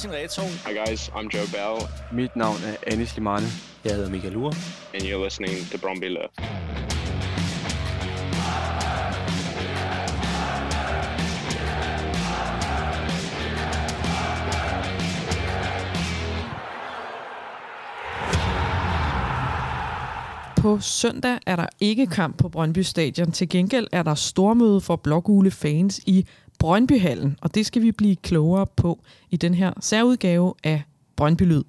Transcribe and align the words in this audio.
Martin 0.00 0.22
Reto. 0.22 0.42
Hi 0.64 0.72
guys, 0.72 1.10
I'm 1.14 1.28
Joe 1.28 1.46
Bell. 1.52 1.88
Mit 2.12 2.36
navn 2.36 2.56
er 2.64 2.92
Anis 2.92 3.16
Limane. 3.16 3.46
Jeg 3.84 3.94
hedder 3.94 4.10
Michael 4.10 4.36
Ure. 4.36 4.52
And 4.94 5.02
you're 5.02 5.24
listening 5.24 5.70
to 5.70 5.78
Bromby 5.78 6.04
Left. 6.04 6.40
På 20.56 20.80
søndag 20.80 21.38
er 21.46 21.56
der 21.56 21.66
ikke 21.80 22.06
kamp 22.06 22.38
på 22.38 22.48
Brøndby 22.48 22.78
Stadion. 22.78 23.32
Til 23.32 23.48
gengæld 23.48 23.86
er 23.92 24.02
der 24.02 24.14
stormøde 24.14 24.80
for 24.80 24.96
blågule 24.96 25.50
fans 25.50 26.00
i 26.06 26.26
Brøndbyhallen, 26.60 27.36
og 27.40 27.54
det 27.54 27.66
skal 27.66 27.82
vi 27.82 27.92
blive 27.92 28.16
klogere 28.16 28.66
på 28.76 29.02
i 29.30 29.36
den 29.36 29.54
her 29.54 29.72
særudgave 29.80 30.54
af 30.64 30.82
Brøndby 31.16 31.42
Lyd. 31.42 31.62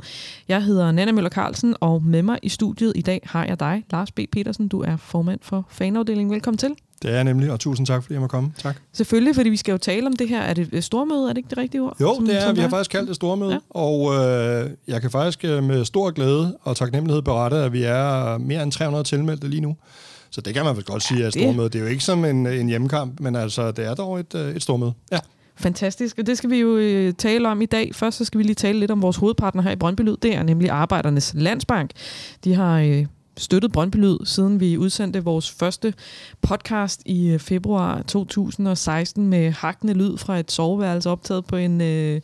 Jeg 0.47 0.63
hedder 0.63 0.91
Nana 0.91 1.11
Møller 1.11 1.29
Carlsen, 1.29 1.75
og 1.79 2.03
med 2.03 2.21
mig 2.23 2.39
i 2.43 2.49
studiet 2.49 2.93
i 2.95 3.01
dag 3.01 3.21
har 3.23 3.45
jeg 3.45 3.59
dig, 3.59 3.83
Lars 3.91 4.11
B. 4.11 4.19
Petersen. 4.31 4.67
Du 4.67 4.81
er 4.81 4.97
formand 4.97 5.39
for 5.41 5.65
fanafdelingen. 5.69 6.33
Velkommen 6.33 6.57
til. 6.57 6.69
Det 7.01 7.09
er 7.09 7.15
jeg 7.15 7.23
nemlig, 7.23 7.51
og 7.51 7.59
tusind 7.59 7.87
tak, 7.87 8.03
fordi 8.03 8.13
jeg 8.13 8.21
må 8.21 8.27
komme. 8.27 8.53
Tak. 8.57 8.75
Selvfølgelig, 8.93 9.35
fordi 9.35 9.49
vi 9.49 9.57
skal 9.57 9.71
jo 9.71 9.77
tale 9.77 10.07
om 10.07 10.15
det 10.15 10.29
her. 10.29 10.41
Er 10.41 10.53
det 10.53 10.83
stormøde? 10.83 11.23
Er 11.23 11.27
det 11.27 11.37
ikke 11.37 11.49
det 11.49 11.57
rigtige 11.57 11.81
ord? 11.81 11.97
Jo, 12.01 12.15
som, 12.15 12.25
det 12.25 12.37
er. 12.37 12.41
som 12.41 12.55
Vi 12.55 12.61
har 12.61 12.69
faktisk 12.69 12.91
kaldt 12.91 13.07
det 13.07 13.15
stormøde, 13.15 13.51
ja. 13.51 13.59
og 13.69 14.13
øh, 14.13 14.69
jeg 14.87 15.01
kan 15.01 15.11
faktisk 15.11 15.45
øh, 15.45 15.63
med 15.63 15.85
stor 15.85 16.11
glæde 16.11 16.57
og 16.61 16.75
taknemmelighed 16.75 17.21
berette, 17.21 17.57
at 17.57 17.73
vi 17.73 17.83
er 17.83 18.37
mere 18.37 18.63
end 18.63 18.71
300 18.71 19.03
tilmeldte 19.03 19.47
lige 19.47 19.61
nu. 19.61 19.75
Så 20.31 20.41
det 20.41 20.53
kan 20.53 20.65
man 20.65 20.75
vel 20.75 20.83
godt 20.83 21.03
sige 21.03 21.23
er 21.23 21.27
et 21.27 21.33
stormøde. 21.33 21.69
Det 21.69 21.75
er 21.75 21.83
jo 21.83 21.89
ikke 21.89 22.03
som 22.03 22.25
en, 22.25 22.47
en 22.47 22.67
hjemmekamp, 22.67 23.19
men 23.19 23.35
altså, 23.35 23.71
det 23.71 23.85
er 23.85 23.93
dog 23.93 24.19
et, 24.19 24.35
øh, 24.35 24.55
et 24.55 24.61
stormøde. 24.61 24.93
Ja. 25.11 25.19
Fantastisk, 25.55 26.19
og 26.19 26.27
det 26.27 26.37
skal 26.37 26.49
vi 26.49 26.57
jo 26.57 26.77
øh, 26.77 27.13
tale 27.13 27.49
om 27.49 27.61
i 27.61 27.65
dag. 27.65 27.95
Først 27.95 28.17
så 28.17 28.25
skal 28.25 28.37
vi 28.37 28.43
lige 28.43 28.55
tale 28.55 28.79
lidt 28.79 28.91
om 28.91 29.01
vores 29.01 29.17
hovedpartner 29.17 29.63
her 29.63 29.71
i 29.71 29.75
Brøndby 29.75 30.01
Lyd. 30.01 30.17
Det 30.21 30.35
er 30.35 30.43
nemlig 30.43 30.69
Arbejdernes 30.69 31.33
Landsbank. 31.35 31.91
De 32.43 32.53
har 32.53 32.79
øh, 32.79 33.05
støttet 33.37 33.71
Brøndby 33.71 33.95
Lyd, 33.95 34.17
siden 34.25 34.59
vi 34.59 34.77
udsendte 34.77 35.23
vores 35.23 35.51
første 35.51 35.93
podcast 36.41 37.01
i 37.05 37.37
februar 37.37 38.01
2016 38.01 39.27
med 39.27 39.51
hakkende 39.51 39.93
lyd 39.93 40.17
fra 40.17 40.39
et 40.39 40.51
soveværelse 40.51 41.09
optaget 41.09 41.45
på 41.45 41.55
en 41.55 41.81
øh, 41.81 42.21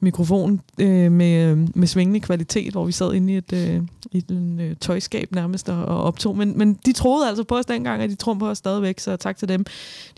mikrofon 0.00 0.60
øh, 0.80 1.12
med, 1.12 1.50
øh, 1.50 1.58
med 1.74 1.86
svingende 1.86 2.20
kvalitet, 2.20 2.72
hvor 2.72 2.84
vi 2.84 2.92
sad 2.92 3.14
inde 3.14 3.32
i 3.32 3.36
et, 3.36 3.52
øh, 3.52 3.82
i 4.12 4.18
et 4.18 4.30
øh, 4.30 4.76
tøjskab 4.80 5.32
nærmest 5.32 5.68
og, 5.68 5.84
og 5.84 6.02
optog. 6.02 6.36
Men, 6.36 6.58
men 6.58 6.78
de 6.86 6.92
troede 6.92 7.28
altså 7.28 7.44
på 7.44 7.56
os 7.56 7.66
dengang, 7.66 8.02
og 8.02 8.08
de 8.08 8.14
tror 8.14 8.34
på 8.34 8.48
os 8.48 8.58
stadigvæk, 8.58 9.00
så 9.00 9.16
tak 9.16 9.36
til 9.36 9.48
dem. 9.48 9.64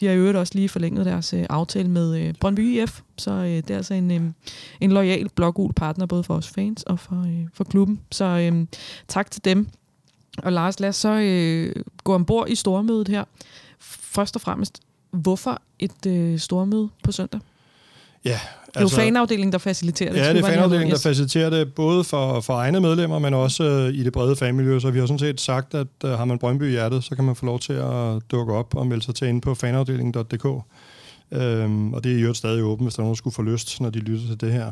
De 0.01 0.07
har 0.07 0.13
i 0.13 0.17
øvrigt 0.17 0.37
også 0.37 0.53
lige 0.55 0.69
forlænget 0.69 1.07
deres 1.07 1.33
øh, 1.33 1.47
aftale 1.51 1.89
med 1.89 2.21
øh, 2.21 2.35
Brøndby 2.41 2.83
IF, 2.83 3.01
så 3.17 3.31
øh, 3.31 3.49
det 3.49 3.71
er 3.71 3.77
altså 3.77 3.95
en, 3.95 4.11
øh, 4.11 4.21
en 4.81 4.93
lojal 4.93 5.29
blågul 5.29 5.73
partner, 5.73 6.07
både 6.07 6.25
for 6.25 6.35
os 6.35 6.49
fans 6.49 6.83
og 6.83 6.99
for, 6.99 7.23
øh, 7.23 7.49
for 7.55 7.65
klubben. 7.65 8.01
Så 8.13 8.25
øh, 8.25 8.67
tak 9.09 9.31
til 9.31 9.45
dem. 9.45 9.69
Og 10.39 10.53
Lars, 10.53 10.81
lad 10.81 10.89
os 10.89 10.97
så 10.97 11.13
øh, 11.13 11.83
gå 12.05 12.15
ombord 12.15 12.49
i 12.49 12.55
stormødet 12.55 13.09
her. 13.09 13.25
Først 13.79 14.37
og 14.37 14.41
fremmest, 14.41 14.81
hvorfor 15.11 15.63
et 15.79 16.07
øh, 16.07 16.39
stormøde 16.39 16.89
på 17.03 17.13
søndag? 17.13 17.41
Ja, 18.27 18.33
altså, 18.33 18.41
det 18.67 18.77
er 18.77 18.81
jo 18.81 18.85
altså- 18.85 18.97
fanafdelingen, 18.97 19.53
der 19.53 19.59
faciliterer 19.59 20.13
det. 20.13 20.19
Ja, 20.19 20.33
det 20.33 20.45
er 20.45 20.47
fanafdelingen, 20.47 20.95
der 20.95 21.01
faciliterer 21.01 21.51
det, 21.51 21.75
både 21.75 22.05
for, 22.05 22.41
for 22.41 22.55
egne 22.55 22.81
medlemmer, 22.81 23.19
men 23.19 23.35
også 23.35 23.65
øh, 23.65 23.95
i 23.95 24.05
det 24.05 24.13
brede 24.13 24.37
fanmiljø. 24.37 24.79
Så 24.81 24.91
vi 24.91 24.99
har 24.99 25.07
sådan 25.07 25.19
set 25.19 25.41
sagt, 25.41 25.75
at 25.75 25.87
øh, 26.05 26.11
har 26.11 26.25
man 26.25 26.39
Brøndby 26.39 26.63
i 26.63 26.71
hjertet, 26.71 27.05
så 27.05 27.15
kan 27.15 27.25
man 27.25 27.37
få 27.37 27.47
lov 27.47 27.59
til 27.59 27.73
at 27.73 28.23
dukke 28.31 28.53
op 28.53 28.75
og 28.75 28.87
melde 28.87 29.05
sig 29.05 29.15
til 29.15 29.29
inde 29.29 29.41
på 29.41 29.55
fanafdelingen.dk. 29.55 30.47
Øhm, 31.33 31.95
og 31.95 32.05
det 32.05 32.17
er 32.17 32.21
jo 32.21 32.35
stadig 32.35 32.63
åbent, 32.63 32.87
hvis 32.87 32.95
der 32.95 33.01
er 33.01 33.05
nogen, 33.05 33.15
der 33.15 33.17
skulle 33.17 33.35
få 33.35 33.43
lyst, 33.43 33.81
når 33.81 33.91
de 33.91 33.99
lytter 33.99 34.27
til 34.27 34.41
det 34.41 34.53
her. 34.53 34.71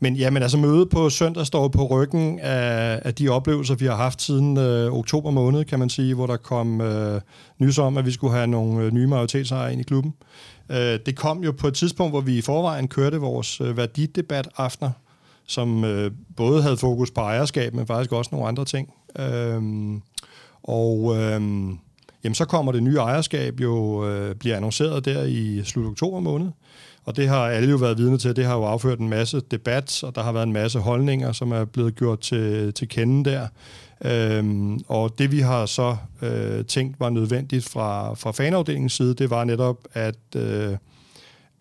Men 0.00 0.16
ja, 0.16 0.30
men 0.30 0.42
altså 0.42 0.58
mødet 0.58 0.88
på 0.88 1.10
søndag 1.10 1.46
står 1.46 1.68
på 1.68 1.86
ryggen 1.86 2.40
af, 2.40 3.00
af 3.04 3.14
de 3.14 3.28
oplevelser, 3.28 3.74
vi 3.74 3.86
har 3.86 3.96
haft 3.96 4.22
siden 4.22 4.56
øh, 4.58 4.92
oktober 4.92 5.30
måned, 5.30 5.64
kan 5.64 5.78
man 5.78 5.90
sige, 5.90 6.14
hvor 6.14 6.26
der 6.26 6.36
kom 6.36 6.80
øh, 6.80 7.20
nys 7.58 7.78
om, 7.78 7.96
at 7.96 8.06
vi 8.06 8.10
skulle 8.10 8.34
have 8.34 8.46
nogle 8.46 8.84
øh, 8.84 8.92
nye 8.92 9.06
majoritetsejere 9.06 9.72
ind 9.72 9.80
i 9.80 9.84
klubben. 9.84 10.14
Øh, 10.20 10.51
Øh, 10.70 10.98
det 11.06 11.16
kom 11.16 11.44
jo 11.44 11.52
på 11.52 11.68
et 11.68 11.74
tidspunkt, 11.74 12.12
hvor 12.12 12.20
vi 12.20 12.38
i 12.38 12.40
forvejen 12.40 12.88
kørte 12.88 13.16
vores 13.16 13.60
øh, 13.60 13.76
værdidebat 13.76 14.48
aftener, 14.56 14.90
som 15.46 15.84
øh, 15.84 16.10
både 16.36 16.62
havde 16.62 16.76
fokus 16.76 17.10
på 17.10 17.20
ejerskab, 17.20 17.74
men 17.74 17.86
faktisk 17.86 18.12
også 18.12 18.28
nogle 18.32 18.48
andre 18.48 18.64
ting. 18.64 18.94
Øh, 19.18 19.62
og... 20.62 21.16
Øh, 21.16 21.40
jamen 22.24 22.34
så 22.34 22.44
kommer 22.44 22.72
det 22.72 22.82
nye 22.82 22.96
ejerskab 22.96 23.60
jo, 23.60 24.08
øh, 24.08 24.34
bliver 24.34 24.56
annonceret 24.56 25.04
der 25.04 25.24
i 25.24 25.62
slut 25.64 25.86
oktober 25.86 26.20
måned. 26.20 26.48
Og 27.04 27.16
det 27.16 27.28
har 27.28 27.46
alle 27.46 27.70
jo 27.70 27.76
været 27.76 27.98
vidne 27.98 28.18
til. 28.18 28.36
Det 28.36 28.44
har 28.44 28.56
jo 28.56 28.64
afført 28.64 28.98
en 28.98 29.08
masse 29.08 29.40
debat, 29.50 30.04
og 30.04 30.14
der 30.14 30.22
har 30.22 30.32
været 30.32 30.46
en 30.46 30.52
masse 30.52 30.78
holdninger, 30.78 31.32
som 31.32 31.52
er 31.52 31.64
blevet 31.64 31.94
gjort 31.94 32.20
til, 32.20 32.74
til 32.74 32.88
kende 32.88 33.30
der. 33.30 33.48
Øhm, 34.04 34.80
og 34.88 35.18
det 35.18 35.32
vi 35.32 35.40
har 35.40 35.66
så 35.66 35.96
øh, 36.22 36.64
tænkt 36.64 37.00
var 37.00 37.10
nødvendigt 37.10 37.68
fra, 37.68 38.14
fra 38.14 38.32
fanafdelingens 38.32 38.92
side, 38.92 39.14
det 39.14 39.30
var 39.30 39.44
netop 39.44 39.78
at, 39.92 40.36
øh, 40.36 40.76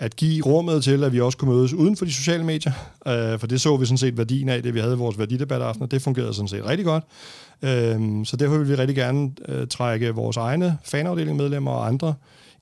at 0.02 0.16
give 0.16 0.46
rummet 0.46 0.84
til, 0.84 1.04
at 1.04 1.14
vi 1.14 1.22
også 1.22 1.38
kunne 1.38 1.54
mødes 1.54 1.74
uden 1.74 1.98
for 1.98 2.06
de 2.06 2.14
sociale 2.14 2.44
medier. 2.44 2.74
Øh, 3.08 3.40
for 3.40 3.48
det 3.48 3.62
så 3.62 3.78
vi 3.78 3.86
sådan 3.86 3.98
set 3.98 4.18
værdien 4.18 4.50
af, 4.50 4.64
det 4.64 4.74
vi 4.74 4.80
havde 4.80 4.98
vores 4.98 5.20
værdidebataften, 5.20 5.84
og 5.84 5.92
det 5.92 6.02
fungerede 6.02 6.34
sådan 6.34 6.48
set 6.48 6.66
rigtig 6.66 6.86
godt. 6.86 7.04
Øh, 7.62 8.26
så 8.26 8.38
derfor 8.38 8.58
vil 8.58 8.70
vi 8.70 8.76
rigtig 8.76 8.96
gerne 8.96 9.32
øh, 9.48 9.68
trække 9.68 10.10
vores 10.10 10.38
egne 10.38 10.78
fanafdelingmedlemmer 10.84 11.72
og 11.72 11.88
andre 11.88 12.14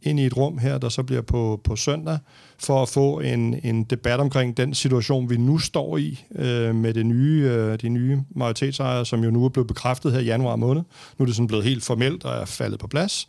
ind 0.01 0.19
i 0.19 0.25
et 0.25 0.37
rum 0.37 0.57
her, 0.57 0.77
der 0.77 0.89
så 0.89 1.03
bliver 1.03 1.21
på, 1.21 1.61
på 1.63 1.75
søndag, 1.75 2.17
for 2.59 2.81
at 2.81 2.89
få 2.89 3.19
en, 3.19 3.59
en 3.63 3.83
debat 3.83 4.19
omkring 4.19 4.57
den 4.57 4.73
situation, 4.73 5.29
vi 5.29 5.37
nu 5.37 5.57
står 5.57 5.97
i 5.97 6.25
øh, 6.35 6.75
med 6.75 6.93
det 6.93 7.05
nye, 7.05 7.49
øh, 7.51 7.79
de 7.81 7.89
nye 7.89 8.21
majoritetsejere, 8.35 9.05
som 9.05 9.23
jo 9.23 9.31
nu 9.31 9.45
er 9.45 9.49
blevet 9.49 9.67
bekræftet 9.67 10.11
her 10.11 10.19
i 10.19 10.25
januar 10.25 10.55
måned. 10.55 10.83
Nu 11.17 11.23
er 11.23 11.25
det 11.25 11.35
sådan 11.35 11.47
blevet 11.47 11.65
helt 11.65 11.83
formelt 11.83 12.25
og 12.25 12.41
er 12.41 12.45
faldet 12.45 12.79
på 12.79 12.87
plads. 12.87 13.27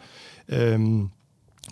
Øh, 0.48 0.80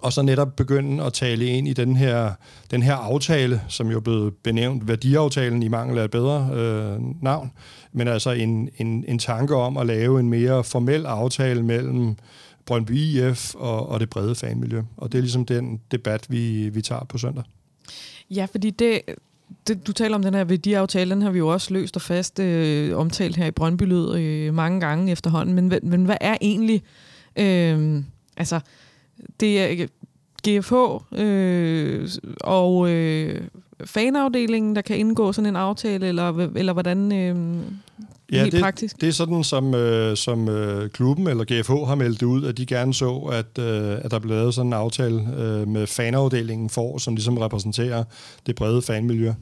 og 0.03 0.13
så 0.13 0.23
netop 0.23 0.57
begynde 0.57 1.05
at 1.05 1.13
tale 1.13 1.47
ind 1.47 1.69
i 1.69 1.73
den 1.73 1.97
her, 1.97 2.33
den 2.71 2.83
her 2.83 2.95
aftale, 2.95 3.63
som 3.69 3.91
jo 3.91 3.97
er 3.97 4.01
blevet 4.01 4.35
benævnt 4.37 4.89
værdiaftalen 4.89 5.63
i 5.63 5.69
mangel 5.69 5.99
af 5.99 6.05
et 6.05 6.11
bedre 6.11 6.51
øh, 6.53 7.23
navn, 7.23 7.53
men 7.93 8.09
altså 8.09 8.31
en, 8.31 8.69
en, 8.79 9.05
en 9.09 9.19
tanke 9.19 9.55
om 9.55 9.77
at 9.77 9.87
lave 9.87 10.21
en 10.21 10.29
mere 10.29 10.65
formel 10.65 11.07
aftale 11.07 11.63
mellem 11.63 12.17
Brøndby 12.67 12.91
IF 12.91 13.55
og, 13.55 13.89
og 13.89 14.01
det 14.01 14.11
brede 14.11 14.35
fanmiljø. 14.35 14.83
Og 14.97 15.13
det 15.13 15.19
er 15.19 15.23
ligesom 15.23 15.47
den 15.47 15.81
debat, 15.91 16.27
vi, 16.29 16.69
vi 16.69 16.83
tager 16.83 17.05
på 17.05 17.19
søndag. 17.19 17.45
Ja, 18.31 18.47
fordi 18.51 18.71
det, 18.71 19.01
det, 19.67 19.87
du 19.87 19.93
taler 19.93 20.15
om 20.15 20.23
den 20.23 20.35
her 20.35 20.45
værdiaftale, 20.45 21.11
den 21.11 21.23
har 21.23 21.31
vi 21.31 21.39
jo 21.39 21.49
også 21.49 21.75
løst 21.75 21.97
og 21.97 22.03
fast 22.03 22.39
øh, 22.39 22.99
omtalt 22.99 23.37
her 23.37 23.47
i 23.47 23.51
Brøndby 23.51 23.83
Lyd 23.83 24.15
øh, 24.15 24.55
mange 24.55 24.81
gange 24.81 25.13
efterhånden. 25.13 25.55
Men, 25.55 25.73
men 25.83 26.05
hvad 26.05 26.17
er 26.21 26.37
egentlig... 26.41 26.83
Øh, 27.37 28.03
altså, 28.37 28.61
det 29.41 29.61
er 29.61 29.87
GFH 30.49 30.75
øh, 31.21 32.09
og 32.41 32.91
øh, 32.91 33.41
fanafdelingen, 33.85 34.77
der 34.77 34.83
kan 34.83 34.97
indgå 34.97 35.33
sådan 35.33 35.47
en 35.47 35.57
aftale, 35.57 36.07
eller, 36.09 36.49
eller 36.57 36.73
hvordan 36.73 37.13
øh, 37.13 37.63
ja, 38.33 38.43
helt 38.43 38.53
det, 38.53 38.61
praktisk? 38.61 39.01
det 39.01 39.09
er 39.09 39.13
sådan, 39.13 39.45
som, 39.45 39.75
øh, 39.75 40.17
som 40.17 40.49
øh, 40.49 40.91
klubben 40.91 41.27
eller 41.27 41.45
GFH 41.45 41.73
har 41.73 41.95
meldt 41.95 42.23
ud, 42.23 42.45
at 42.45 42.59
de 42.59 42.67
gerne 42.67 42.95
så, 42.95 43.17
at, 43.17 43.59
øh, 43.59 43.99
at 44.05 44.11
der 44.11 44.19
blev 44.19 44.37
lavet 44.37 44.55
sådan 44.55 44.67
en 44.67 44.73
aftale 44.73 45.29
øh, 45.39 45.69
med 45.69 45.87
fanafdelingen 45.87 46.71
for, 46.71 46.99
som 46.99 47.15
ligesom 47.15 47.39
repræsenterer 47.39 48.05
det 48.47 48.57
brede 48.57 48.83
fanmiljø. 48.83 49.33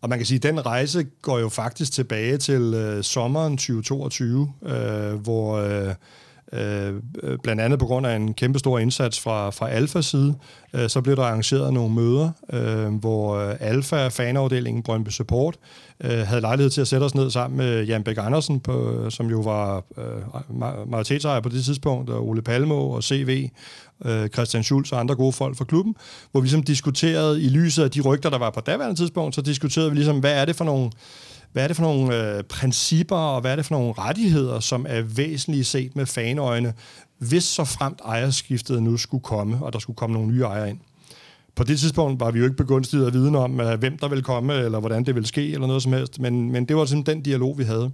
Og 0.00 0.08
man 0.08 0.18
kan 0.18 0.26
sige, 0.26 0.36
at 0.36 0.42
den 0.42 0.66
rejse 0.66 1.06
går 1.22 1.38
jo 1.38 1.48
faktisk 1.48 1.92
tilbage 1.92 2.36
til 2.36 2.74
øh, 2.74 3.02
sommeren 3.02 3.56
2022, 3.56 4.52
øh, 4.66 5.14
hvor... 5.14 5.56
Øh, 5.56 5.94
Øh, 6.52 6.94
øh, 7.22 7.38
blandt 7.42 7.62
andet 7.62 7.78
på 7.78 7.86
grund 7.86 8.06
af 8.06 8.16
en 8.16 8.34
kæmpe 8.34 8.58
stor 8.58 8.78
indsats 8.78 9.20
fra, 9.20 9.50
fra 9.50 9.68
Alfa 9.68 10.00
side, 10.00 10.34
øh, 10.74 10.88
så 10.88 11.00
blev 11.00 11.16
der 11.16 11.22
arrangeret 11.22 11.72
nogle 11.72 11.94
møder, 11.94 12.30
øh, 12.52 12.94
hvor 12.94 13.34
øh, 13.36 13.56
Alfa, 13.60 14.08
fanafdelingen 14.08 14.82
Brøndby 14.82 15.08
Support, 15.08 15.56
øh, 16.04 16.18
havde 16.18 16.40
lejlighed 16.40 16.70
til 16.70 16.80
at 16.80 16.88
sætte 16.88 17.04
os 17.04 17.14
ned 17.14 17.30
sammen 17.30 17.56
med 17.56 17.84
Jan 17.84 18.02
Bæk 18.02 18.16
Andersen, 18.18 18.60
på, 18.60 18.92
øh, 18.92 19.10
som 19.10 19.30
jo 19.30 19.40
var 19.40 19.84
øh, 19.98 20.90
majoritetsejer 20.90 21.40
på 21.40 21.48
det 21.48 21.64
tidspunkt, 21.64 22.10
og 22.10 22.28
Ole 22.28 22.42
Palmo 22.42 22.90
og 22.90 23.04
CV, 23.04 23.48
øh, 24.04 24.28
Christian 24.28 24.62
Schulz 24.62 24.92
og 24.92 25.00
andre 25.00 25.14
gode 25.14 25.32
folk 25.32 25.56
fra 25.56 25.64
klubben, 25.64 25.94
hvor 26.30 26.40
vi 26.40 26.44
ligesom 26.44 26.62
diskuterede 26.62 27.42
i 27.42 27.48
lyset 27.48 27.84
af 27.84 27.90
de 27.90 28.00
rygter, 28.00 28.30
der 28.30 28.38
var 28.38 28.50
på 28.50 28.60
daværende 28.60 29.00
tidspunkt, 29.00 29.34
så 29.34 29.42
diskuterede 29.42 29.90
vi 29.90 29.96
ligesom, 29.96 30.18
hvad 30.18 30.32
er 30.32 30.44
det 30.44 30.56
for 30.56 30.64
nogle 30.64 30.90
hvad 31.52 31.62
er 31.62 31.66
det 31.66 31.76
for 31.76 31.82
nogle 31.82 32.36
øh, 32.36 32.42
principper, 32.44 33.16
og 33.16 33.40
hvad 33.40 33.52
er 33.52 33.56
det 33.56 33.66
for 33.66 33.74
nogle 33.74 33.94
rettigheder, 33.98 34.60
som 34.60 34.86
er 34.88 35.02
væsentlige 35.02 35.64
set 35.64 35.96
med 35.96 36.06
fanøjne, 36.06 36.74
hvis 37.18 37.44
så 37.44 37.64
fremt 37.64 38.00
ejerskiftet 38.04 38.82
nu 38.82 38.96
skulle 38.96 39.22
komme, 39.22 39.64
og 39.64 39.72
der 39.72 39.78
skulle 39.78 39.96
komme 39.96 40.14
nogle 40.14 40.32
nye 40.32 40.42
ejere 40.42 40.70
ind. 40.70 40.78
På 41.54 41.64
det 41.64 41.78
tidspunkt 41.78 42.20
var 42.20 42.30
vi 42.30 42.38
jo 42.38 42.44
ikke 42.44 42.56
begunstiget 42.56 43.06
at 43.06 43.12
vide 43.12 43.36
om, 43.36 43.60
øh, 43.60 43.78
hvem 43.78 43.98
der 43.98 44.08
ville 44.08 44.24
komme, 44.24 44.54
eller 44.54 44.80
hvordan 44.80 45.04
det 45.04 45.14
ville 45.14 45.26
ske, 45.26 45.52
eller 45.52 45.66
noget 45.66 45.82
som 45.82 45.92
helst, 45.92 46.20
men, 46.20 46.52
men 46.52 46.64
det 46.64 46.76
var 46.76 46.84
simpelthen 46.84 47.16
den 47.16 47.24
dialog, 47.24 47.58
vi 47.58 47.64
havde. 47.64 47.90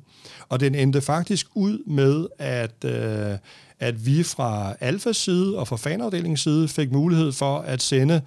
Og 0.49 0.61
den 0.61 0.75
endte 0.75 1.01
faktisk 1.01 1.47
ud 1.55 1.79
med, 1.87 2.27
at, 2.39 2.85
øh, 2.85 3.39
at 3.81 4.07
vi 4.07 4.23
fra 4.23 4.75
Alfas 4.81 5.17
side 5.17 5.59
og 5.59 5.69
fra 5.69 5.77
fanafdelingens 5.77 6.41
side 6.41 6.69
fik 6.69 6.93
mulighed 6.93 7.33
for 7.33 7.59
at 7.59 7.83
sende 7.83 8.21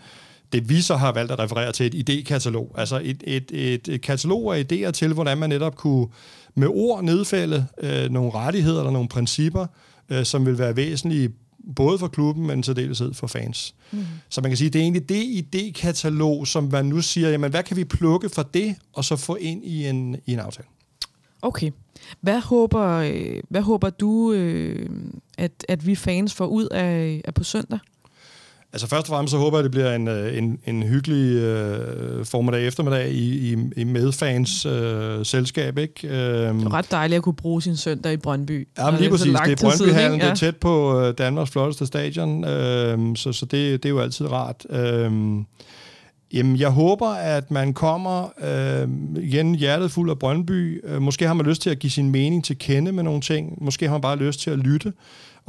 det 0.54 0.70
vi 0.70 0.82
så 0.82 0.96
har 0.96 1.12
valgt 1.12 1.32
at 1.32 1.40
referere 1.40 1.72
til 1.72 1.86
et 1.86 2.10
idékatalog. 2.10 2.80
Altså 2.80 3.02
et, 3.04 3.24
et, 3.28 3.52
et, 3.52 3.88
et 3.88 4.02
katalog 4.02 4.58
af 4.58 4.66
idéer 4.72 4.92
til, 4.92 5.14
hvordan 5.14 5.38
man 5.38 5.50
netop 5.50 5.76
kunne 5.76 6.08
med 6.56 6.68
ord 6.68 7.04
nedfælde 7.04 7.68
øh, 7.82 8.10
nogle 8.10 8.32
rettigheder 8.32 8.80
eller 8.80 8.92
nogle 8.92 9.10
principper, 9.10 9.66
øh, 10.10 10.26
som 10.26 10.46
vil 10.46 10.58
være 10.58 10.76
væsentlige 10.76 11.30
både 11.76 12.00
for 12.00 12.08
klubben, 12.08 12.48
men 12.48 12.64
særdeleshed 12.64 13.14
for 13.14 13.28
fans. 13.28 13.76
Mm. 13.92 14.06
Så 14.30 14.42
man 14.42 14.52
kan 14.52 14.58
sige, 14.58 14.70
det 14.70 14.80
er 14.80 14.84
egentlig 14.84 15.10
det 15.10 15.24
idékatalog, 15.24 16.46
som 16.46 16.70
man 16.72 16.86
nu 16.86 17.02
siger, 17.02 17.30
jamen 17.30 17.52
hvad 17.52 17.64
kan 17.64 17.78
vi 17.78 17.84
plukke 17.84 18.30
fra 18.30 18.44
det, 18.54 18.76
og 18.94 19.06
så 19.06 19.16
få 19.16 19.36
ind 19.36 19.66
i 19.66 19.88
en, 19.88 20.16
i 20.26 20.34
en 20.34 20.40
aftale. 20.40 20.68
Okay. 21.42 21.72
Hvad 22.22 22.40
håber, 22.40 22.88
øh, 22.88 23.44
hvad 23.50 23.62
håber 23.62 23.90
du, 23.90 24.34
øh, 24.34 24.90
at, 25.38 25.52
at 25.68 25.88
vi 25.88 25.96
fans 25.96 26.34
får 26.34 26.46
ud 26.46 26.66
af, 26.66 27.22
af 27.26 27.34
på 27.34 27.44
søndag? 27.44 27.80
Altså 28.74 28.88
først 28.88 29.10
og 29.10 29.16
fremmest 29.16 29.32
så 29.32 29.38
håber 29.38 29.58
jeg, 29.58 29.60
at 29.60 29.64
det 29.64 29.72
bliver 29.72 29.96
en, 29.96 30.08
øh, 30.08 30.38
en, 30.38 30.60
en 30.66 30.84
hyggelig 30.84 31.36
øh, 31.36 32.26
formiddag 32.26 32.68
eftermiddag 32.68 33.10
i, 33.12 33.54
i, 33.54 33.58
i 33.78 33.84
medfans 33.84 34.66
øh, 34.66 35.26
selskab. 35.26 35.78
Ikke? 35.78 36.08
Øhm, 36.08 36.58
det 36.58 36.66
er 36.66 36.74
ret 36.74 36.92
dejligt 36.92 37.18
at 37.18 37.24
kunne 37.24 37.36
bruge 37.36 37.62
sin 37.62 37.78
søndag 37.78 38.14
i 38.14 38.18
Brøndby. 38.18 38.68
Ja, 38.78 38.92
men 38.92 39.00
lige 39.00 39.10
præcis. 39.10 39.36
Det 39.46 39.52
er 39.52 39.56
Brøndbyhallen, 39.62 40.20
ja. 40.20 40.26
det 40.26 40.32
er 40.32 40.36
tæt 40.36 40.58
på 40.58 41.00
øh, 41.00 41.14
Danmarks 41.18 41.52
flotteste 41.52 41.86
stadion, 41.86 42.44
øh, 42.46 43.16
så, 43.16 43.32
så 43.32 43.46
det, 43.46 43.84
det 43.84 43.86
er 43.86 43.94
jo 43.94 44.00
altid 44.00 44.32
rart. 44.32 44.66
Øh, 44.70 45.12
Jamen, 46.34 46.58
jeg 46.58 46.70
håber, 46.70 47.08
at 47.08 47.52
man 47.52 47.74
kommer 47.74 48.30
øh, 48.42 48.90
igen 49.24 49.56
hjertet 49.56 49.92
fuld 49.92 50.10
af 50.10 50.20
Brøndby. 50.20 50.86
Øh, 50.86 51.02
måske 51.02 51.28
har 51.28 51.34
man 51.34 51.46
lyst 51.46 51.62
til 51.62 51.70
at 51.70 51.80
give 51.80 51.92
sin 51.92 52.10
mening 52.10 52.44
til 52.46 52.58
kende 52.58 52.92
med 52.92 53.04
nogle 53.04 53.22
ting. 53.22 53.64
Måske 53.64 53.86
har 53.86 53.94
man 53.94 54.02
bare 54.02 54.18
lyst 54.18 54.40
til 54.40 54.50
at 54.52 54.58
lytte. 54.58 54.94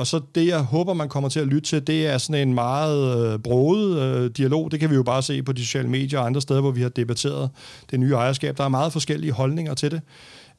Og 0.00 0.06
så 0.06 0.20
det, 0.34 0.46
jeg 0.46 0.60
håber, 0.60 0.94
man 0.94 1.08
kommer 1.08 1.28
til 1.28 1.40
at 1.40 1.46
lytte 1.46 1.68
til, 1.68 1.86
det 1.86 2.06
er 2.06 2.18
sådan 2.18 2.48
en 2.48 2.54
meget 2.54 3.32
øh, 3.32 3.38
broet 3.38 3.98
øh, 3.98 4.30
dialog. 4.30 4.70
Det 4.70 4.80
kan 4.80 4.90
vi 4.90 4.94
jo 4.94 5.02
bare 5.02 5.22
se 5.22 5.42
på 5.42 5.52
de 5.52 5.60
sociale 5.60 5.88
medier 5.88 6.18
og 6.18 6.26
andre 6.26 6.40
steder, 6.40 6.60
hvor 6.60 6.70
vi 6.70 6.82
har 6.82 6.88
debatteret 6.88 7.50
det 7.90 8.00
nye 8.00 8.12
ejerskab. 8.12 8.56
Der 8.56 8.64
er 8.64 8.68
meget 8.68 8.92
forskellige 8.92 9.32
holdninger 9.32 9.74
til 9.74 9.90
det. 9.90 10.00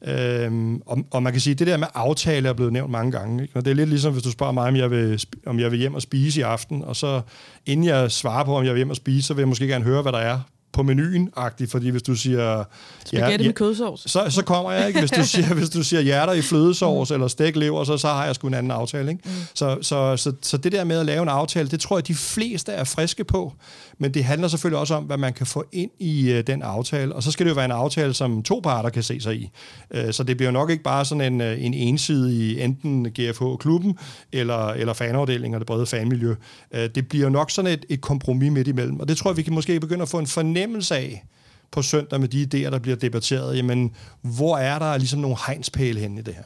Øhm, 0.04 0.82
og, 0.86 0.98
og 1.10 1.22
man 1.22 1.32
kan 1.32 1.40
sige, 1.40 1.52
at 1.52 1.58
det 1.58 1.66
der 1.66 1.76
med 1.76 1.86
aftale 1.94 2.48
er 2.48 2.52
blevet 2.52 2.72
nævnt 2.72 2.90
mange 2.90 3.12
gange. 3.12 3.42
Ikke? 3.42 3.56
Og 3.56 3.64
det 3.64 3.70
er 3.70 3.74
lidt 3.74 3.88
ligesom, 3.88 4.12
hvis 4.12 4.22
du 4.22 4.30
spørger 4.30 4.52
mig, 4.52 4.68
om 4.68 4.76
jeg, 4.76 4.90
vil, 4.90 5.24
om 5.46 5.60
jeg 5.60 5.70
vil 5.70 5.78
hjem 5.78 5.94
og 5.94 6.02
spise 6.02 6.40
i 6.40 6.42
aften, 6.42 6.84
og 6.84 6.96
så 6.96 7.20
inden 7.66 7.86
jeg 7.86 8.10
svarer 8.10 8.44
på, 8.44 8.56
om 8.56 8.64
jeg 8.64 8.72
vil 8.72 8.78
hjem 8.78 8.90
og 8.90 8.96
spise, 8.96 9.26
så 9.26 9.34
vil 9.34 9.40
jeg 9.40 9.48
måske 9.48 9.66
gerne 9.66 9.84
høre, 9.84 10.02
hvad 10.02 10.12
der 10.12 10.18
er 10.18 10.40
på 10.72 10.82
menuen 10.82 11.30
agtigt 11.36 11.70
fordi 11.70 11.88
hvis 11.88 12.02
du 12.02 12.14
siger... 12.14 12.64
Spaghetti 13.04 13.44
ja, 13.44 13.48
med 13.48 13.54
kødsovs. 13.54 14.10
Så, 14.10 14.26
så 14.28 14.42
kommer 14.44 14.72
jeg 14.72 14.88
ikke. 14.88 15.00
Hvis 15.00 15.10
du 15.10 15.24
siger, 15.24 15.54
hvis 15.58 15.70
du 15.70 15.82
siger 15.82 16.00
hjerter 16.00 16.32
i 16.32 16.42
flødesovs 16.42 17.10
mm. 17.10 17.14
eller 17.14 17.28
stæklever, 17.28 17.84
så, 17.84 17.96
så 17.96 18.08
har 18.08 18.26
jeg 18.26 18.34
sgu 18.34 18.46
en 18.48 18.54
anden 18.54 18.72
aftale. 18.72 19.10
Ikke? 19.10 19.22
Mm. 19.24 19.30
Så, 19.54 19.78
så, 19.82 20.16
så, 20.16 20.32
så 20.42 20.56
det 20.56 20.72
der 20.72 20.84
med 20.84 20.98
at 20.98 21.06
lave 21.06 21.22
en 21.22 21.28
aftale, 21.28 21.68
det 21.68 21.80
tror 21.80 21.96
jeg, 21.96 22.08
de 22.08 22.14
fleste 22.14 22.72
er 22.72 22.84
friske 22.84 23.24
på. 23.24 23.52
Men 23.98 24.14
det 24.14 24.24
handler 24.24 24.48
selvfølgelig 24.48 24.78
også 24.78 24.94
om, 24.94 25.04
hvad 25.04 25.16
man 25.16 25.32
kan 25.32 25.46
få 25.46 25.64
ind 25.72 25.90
i 25.98 26.32
uh, 26.32 26.40
den 26.46 26.62
aftale. 26.62 27.14
Og 27.14 27.22
så 27.22 27.30
skal 27.30 27.46
det 27.46 27.50
jo 27.50 27.54
være 27.54 27.64
en 27.64 27.70
aftale, 27.70 28.14
som 28.14 28.42
to 28.42 28.60
parter 28.60 28.90
kan 28.90 29.02
se 29.02 29.20
sig 29.20 29.36
i. 29.36 29.50
Uh, 29.94 30.10
så 30.10 30.22
det 30.22 30.36
bliver 30.36 30.48
jo 30.48 30.52
nok 30.52 30.70
ikke 30.70 30.82
bare 30.82 31.04
sådan 31.04 31.32
en, 31.32 31.40
uh, 31.40 31.64
en 31.64 31.74
ensidig 31.74 32.60
enten 32.60 33.06
GFH-klubben 33.06 33.98
eller, 34.32 34.68
eller 34.68 34.92
fanafdelingen 34.92 35.54
og 35.54 35.60
det 35.60 35.66
brede 35.66 35.86
fanmiljø. 35.86 36.30
Uh, 36.30 36.80
det 36.94 37.08
bliver 37.08 37.24
jo 37.24 37.30
nok 37.30 37.50
sådan 37.50 37.72
et, 37.72 37.84
et 37.88 38.00
kompromis 38.00 38.52
midt 38.52 38.68
imellem. 38.68 39.00
Og 39.00 39.08
det 39.08 39.16
tror 39.16 39.30
jeg, 39.30 39.36
vi 39.36 39.42
kan 39.42 39.54
måske 39.54 39.80
begynde 39.80 40.02
at 40.02 40.08
få 40.08 40.18
en 40.18 40.26
fornemmelse 40.26 40.61
af 40.90 41.24
på 41.70 41.82
søndag 41.82 42.20
med 42.20 42.28
de 42.28 42.42
idéer, 42.42 42.70
der 42.70 42.78
bliver 42.78 42.96
debatteret. 42.96 43.56
Jamen, 43.56 43.94
hvor 44.22 44.56
er 44.56 44.78
der 44.78 44.98
ligesom 44.98 45.20
nogle 45.20 45.36
hegnspæle 45.46 46.00
hen 46.00 46.18
i 46.18 46.22
det 46.22 46.34
her? 46.34 46.42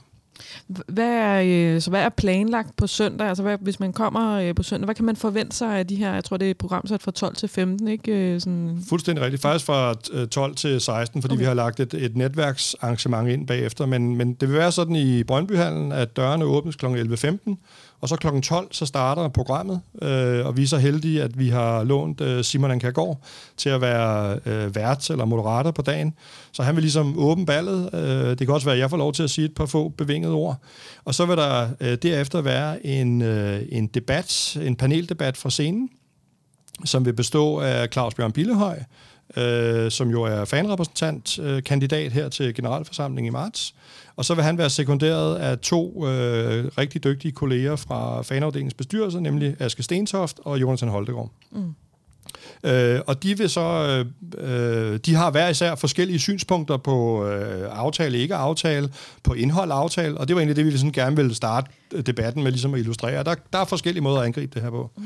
Hvad 0.67 1.09
er, 1.09 1.43
øh, 1.75 1.81
så 1.81 1.91
hvad 1.91 2.03
er 2.03 2.09
planlagt 2.09 2.77
på 2.77 2.87
søndag? 2.87 3.29
Altså, 3.29 3.43
hvad, 3.43 3.59
hvis 3.61 3.81
man 3.81 3.93
kommer 3.93 4.41
øh, 4.41 4.55
på 4.55 4.63
søndag, 4.63 4.85
hvad 4.85 4.95
kan 4.95 5.05
man 5.05 5.17
forvente 5.17 5.57
sig 5.57 5.79
af 5.79 5.87
de 5.87 5.97
her, 5.97 6.15
jeg 6.15 6.25
tror, 6.25 6.37
det 6.37 6.51
er 6.51 6.55
programsat 6.55 7.03
fra 7.03 7.11
12 7.11 7.37
til 7.37 7.49
15, 7.49 7.89
ikke? 7.89 8.13
Øh, 8.13 8.41
sådan... 8.41 8.85
Fuldstændig 8.89 9.25
rigtigt. 9.25 9.43
Faktisk 9.43 9.67
fra 9.67 9.95
12 10.27 10.55
til 10.55 10.81
16, 10.81 11.23
fordi 11.23 11.33
okay. 11.33 11.41
vi 11.41 11.47
har 11.47 11.55
lagt 11.55 11.81
et, 11.81 11.95
et 11.95 12.17
netværksarrangement 12.17 13.29
ind 13.29 13.47
bagefter. 13.47 13.87
Men, 13.87 14.17
men 14.17 14.35
det 14.35 14.49
vil 14.49 14.59
være 14.59 14.73
sådan 14.73 14.97
i 14.97 15.25
Brøndbyhallen, 15.25 15.93
at 15.93 16.17
dørene 16.17 16.45
åbnes 16.45 16.77
kl. 16.77 16.87
11.15, 16.87 17.57
og 18.01 18.09
så 18.09 18.17
kl. 18.17 18.41
12, 18.43 18.69
så 18.71 18.87
starter 18.87 19.29
programmet, 19.29 19.81
øh, 20.03 20.47
og 20.47 20.57
vi 20.57 20.63
er 20.63 20.67
så 20.67 20.79
heldige, 20.79 21.23
at 21.23 21.39
vi 21.39 21.49
har 21.49 21.85
lånt 21.85 22.21
øh, 22.21 22.45
Simon 22.45 22.71
Ankagård 22.71 23.21
til 23.57 23.69
at 23.69 23.81
være 23.81 24.39
øh, 24.47 24.75
vært 24.75 25.11
eller 25.11 25.25
moderator 25.25 25.71
på 25.71 25.83
dagen. 25.83 26.15
Så 26.53 26.63
han 26.63 26.77
vil 26.77 26.83
ligesom 26.83 27.15
åbne 27.19 27.47
ballet. 27.47 27.95
Øh, 27.95 28.29
det 28.31 28.39
kan 28.39 28.51
også 28.51 28.67
være, 28.67 28.75
at 28.75 28.81
jeg 28.81 28.91
får 28.91 28.97
lov 28.97 29.13
til 29.13 29.23
at 29.23 29.31
sige 29.31 29.45
et 29.45 29.55
par 29.55 29.67
få 29.67 29.89
bevingede 29.89 30.26
ord. 30.33 30.57
Og 31.05 31.15
så 31.15 31.27
vil 31.27 31.37
der 31.37 31.69
øh, 31.81 31.99
derefter 32.03 32.41
være 32.41 32.87
en, 32.87 33.23
øh, 33.23 33.63
en 33.69 33.87
debat, 33.87 34.59
en 34.63 34.77
paneldebat 34.77 35.37
fra 35.37 35.51
scenen, 35.51 35.91
som 36.85 37.05
vil 37.05 37.13
bestå 37.13 37.61
af 37.61 37.89
Claus 37.93 38.15
Bjørn 38.15 38.33
Billehøj, 38.33 38.79
øh, 39.37 39.91
som 39.91 40.11
jo 40.11 40.23
er 40.23 40.45
fanrepræsentant, 40.45 41.39
øh, 41.39 41.63
kandidat 41.63 42.13
her 42.13 42.29
til 42.29 42.55
generalforsamlingen 42.55 43.31
i 43.31 43.33
marts. 43.33 43.75
Og 44.17 44.25
så 44.25 44.35
vil 44.35 44.45
han 44.45 44.59
være 44.59 44.71
sekunderet 44.71 45.37
af 45.37 45.59
to 45.59 46.07
øh, 46.07 46.65
rigtig 46.79 47.05
dygtige 47.05 47.33
kolleger 47.33 47.77
fra 47.77 48.23
fanafdelingens 48.23 48.75
bestyrelse, 48.75 49.21
nemlig 49.21 49.57
Aske 49.59 49.83
Stentoft 49.83 50.41
og 50.45 50.61
Jonathan 50.61 50.89
Holtegård. 50.89 51.31
Mm. 51.53 51.75
Øh, 52.65 53.01
og 53.07 53.23
de 53.23 53.39
vil 53.39 53.51
så, 53.51 54.05
øh, 54.39 54.99
de 55.07 55.15
har 55.15 55.31
hver 55.31 55.49
især 55.49 55.75
forskellige 55.75 56.19
synspunkter 56.19 56.77
på 56.77 57.27
øh, 57.27 57.69
aftale, 57.71 58.19
ikke 58.19 58.35
aftale, 58.35 58.89
på 59.23 59.33
indhold 59.33 59.71
aftale, 59.73 60.19
og 60.19 60.29
det 60.29 60.37
var 60.37 60.41
egentlig 60.41 60.57
det, 60.57 60.73
vi 60.73 60.79
sådan 60.79 60.93
gerne 60.93 61.17
ville 61.17 61.35
starte 61.35 61.71
debatten 62.07 62.43
med 62.43 62.51
ligesom 62.53 62.75
at 62.75 62.81
illustrere. 62.81 63.25
Der, 63.25 63.35
der 63.53 63.59
er 63.59 63.65
forskellige 63.65 64.03
måder 64.03 64.21
at 64.21 64.27
angribe 64.27 64.55
det 64.55 64.63
her 64.63 64.71
på. 64.71 64.91
Mm. 64.97 65.05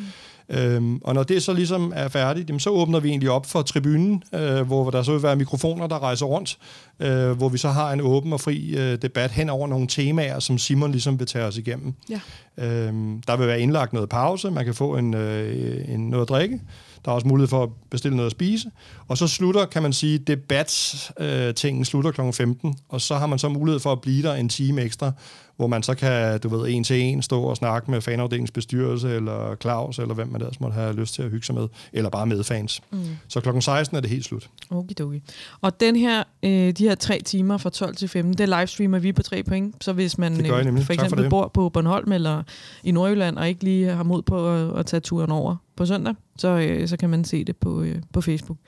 Øhm, 0.50 1.00
og 1.05 1.14
når 1.14 1.23
det 1.23 1.43
så 1.43 1.52
ligesom 1.52 1.93
er 1.97 2.08
færdigt, 2.08 2.49
jamen, 2.49 2.61
så 2.61 2.70
åbner 2.70 3.00
vi 3.00 3.08
egentlig 3.08 3.31
op 3.31 3.47
for 3.47 3.62
tribunen, 3.62 4.23
øh, 4.35 4.61
hvor 4.61 4.91
der 4.91 5.03
så 5.03 5.12
vil 5.12 5.23
være 5.23 5.37
mikrofoner, 5.37 5.87
der 5.87 6.03
rejser 6.03 6.26
rundt, 6.26 6.58
øh, 7.00 7.31
hvor 7.31 7.49
vi 7.49 7.58
så 7.58 7.69
har 7.69 7.93
en 7.93 8.00
åben 8.00 8.32
og 8.32 8.41
fri 8.41 8.75
øh, 8.76 8.99
debat 9.03 9.31
hen 9.31 9.50
over 9.50 9.69
nogle 9.69 9.87
temaer, 9.87 10.38
som 10.38 10.58
Simon 10.58 10.93
ligesom 10.93 11.19
vil 11.19 11.26
tage 11.26 11.44
os 11.44 11.56
igennem. 11.56 11.94
Ja. 12.11 12.20
Øhm, 12.64 13.23
der 13.23 13.37
vil 13.37 13.46
være 13.46 13.61
indlagt 13.61 13.93
noget 13.93 14.08
pause, 14.08 14.50
man 14.50 14.64
kan 14.64 14.75
få 14.75 14.96
en, 14.96 15.14
øh, 15.14 15.94
en 15.94 16.11
noget 16.11 16.23
at 16.23 16.29
drikke, 16.29 16.61
der 17.05 17.11
er 17.11 17.14
også 17.14 17.29
mulighed 17.29 17.49
for 17.49 17.62
at 17.62 17.69
bestille 17.91 18.17
noget 18.17 18.26
at 18.26 18.32
spise. 18.32 18.70
Og 19.08 19.19
så 19.19 19.26
slutter, 19.26 19.67
kan 19.67 19.82
man 19.82 19.93
sige, 19.93 20.19
debat-tingen 20.19 21.85
slutter 21.85 22.11
kl. 22.11 22.20
15, 22.32 22.79
og 22.88 23.00
så 23.00 23.14
har 23.14 23.26
man 23.26 23.38
så 23.38 23.49
mulighed 23.49 23.81
for 23.81 23.93
at 23.93 24.00
blive 24.00 24.23
der 24.23 24.35
en 24.35 24.49
time 24.49 24.82
ekstra, 24.82 25.12
hvor 25.61 25.67
man 25.67 25.82
så 25.82 25.94
kan, 25.94 26.41
du 26.41 26.49
ved, 26.49 26.69
en 26.69 26.85
til 26.85 27.00
en 27.00 27.23
stå 27.23 27.43
og 27.43 27.56
snakke 27.56 27.91
med 27.91 28.00
fanafdelingens 28.00 28.50
bestyrelse, 28.50 29.14
eller 29.14 29.56
Claus, 29.61 29.99
eller 29.99 30.14
hvem 30.14 30.29
man 30.29 30.41
ellers 30.41 30.61
måtte 30.61 30.74
have 30.74 30.93
lyst 30.93 31.15
til 31.15 31.22
at 31.22 31.31
hygge 31.31 31.46
sig 31.46 31.55
med, 31.55 31.69
eller 31.93 32.10
bare 32.10 32.27
med 32.27 32.44
fans. 32.44 32.81
Mm. 32.91 32.98
Så 33.29 33.41
klokken 33.41 33.63
16 33.63 33.96
er 33.96 34.01
det 34.01 34.10
helt 34.10 34.24
slut. 34.24 34.51
Okay, 34.70 35.20
Og 35.60 35.81
den 35.81 35.96
her, 35.96 36.22
øh, 36.43 36.51
de 36.70 36.89
her 36.89 36.94
tre 36.94 37.20
timer 37.24 37.58
fra 37.58 37.70
12 37.70 37.96
til 37.96 38.08
15, 38.08 38.34
det 38.34 38.48
livestreamer 38.48 38.98
vi 38.98 39.13
på 39.13 39.22
tre 39.22 39.43
point. 39.43 39.84
Så 39.84 39.93
hvis 39.93 40.19
man 40.19 40.41
øh, 40.41 40.82
for 40.82 40.93
eksempel 40.93 41.24
for 41.24 41.31
bor 41.31 41.51
på 41.55 41.69
Bornholm 41.69 42.13
eller 42.13 42.43
i 42.84 42.91
Nordjylland, 42.91 43.39
og 43.39 43.48
ikke 43.48 43.65
lige 43.65 43.86
har 43.86 44.03
mod 44.03 44.22
på 44.22 44.48
at, 44.55 44.79
at 44.79 44.86
tage 44.86 45.01
turen 45.01 45.31
over 45.31 45.56
på 45.81 45.87
søndag, 45.87 46.15
så, 46.39 46.49
øh, 46.49 46.89
så 46.89 46.96
kan 46.96 47.10
man 47.10 47.25
se 47.25 47.44
det 47.44 47.56
på, 47.56 47.82
øh, 47.82 48.03
på 48.13 48.20
Facebook. 48.20 48.58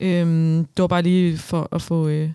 Øhm, 0.00 0.64
det 0.76 0.82
var 0.82 0.86
bare 0.86 1.02
lige 1.02 1.38
for 1.38 1.68
at 1.72 1.82
få, 1.82 2.08
øh, 2.08 2.30